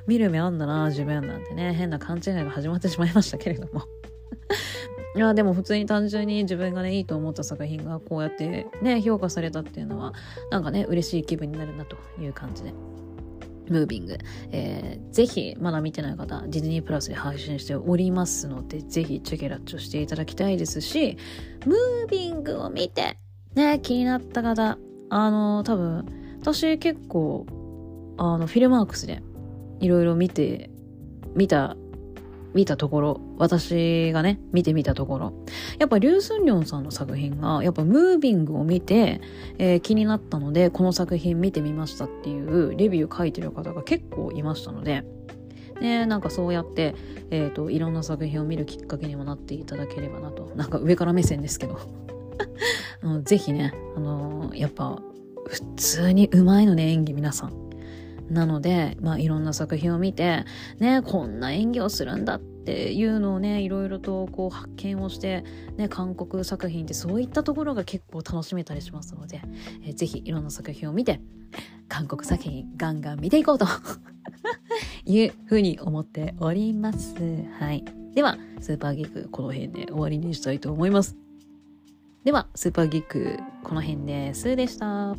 [0.07, 3.83] 見る目あんだな、自分なんてね、変な勘違いが始まってしまいましたけれども。
[5.15, 10.13] いや、でも普通に単純に自分がね、いいと思った作品がこうやってね、評価されたっていうのは、
[10.51, 12.73] なんかね、嬉しい気分になるなという感じで。
[13.69, 14.19] ムービング、
[14.51, 21.17] えー、ぜひまだ見てない方ディズニープラスで配信しておりますのでぜひチェケラッチョしていただきたいですし
[21.65, 23.17] ムービングを見て
[23.55, 24.79] ね気になった方
[25.11, 27.47] あの多分私結構
[28.19, 29.23] あのフィルマークスで
[29.83, 30.71] いろいろ見て、
[31.35, 31.77] 見た、
[32.55, 35.33] 見たところ、私がね、見てみたところ、
[35.79, 39.21] やっぱリュウ・スンリョンさんの作品が、やっぱムービングを見て、
[39.59, 45.05] えー、気になったので、この作品見てみましたっていうレビュー書いてる方が結構いましたので、
[45.81, 46.95] ね、なんかそうやって、
[47.31, 50.53] えっ、ー、と、いろんな作品を見るきっかけにもなっていただければなと。
[50.55, 51.79] なんか上から目線ですけど。
[53.03, 55.03] あのぜひね、あのー、やっぱ、
[55.47, 57.62] 普通にうまいのね、演技皆さん。
[58.33, 60.45] なので、まあ、いろんな作品を見て、
[60.79, 65.45] ね、こんな演技をするんだっていうのをね、いろいろとこう発見をして、
[65.77, 69.43] ね、韓国作品ってそういったところが結構楽しめたりしますので、
[69.85, 71.21] えー、ぜひいろんな作品を見て、
[71.89, 73.67] 韓国作品ガンガン見ていこうと
[75.05, 77.15] いうふうに思っております。
[77.59, 77.85] はい。
[78.15, 81.17] では、スーパーギークこの辺で終わりにしたいと思います。
[82.25, 84.57] では、スーパーギークこの辺です。
[84.57, 85.17] でした。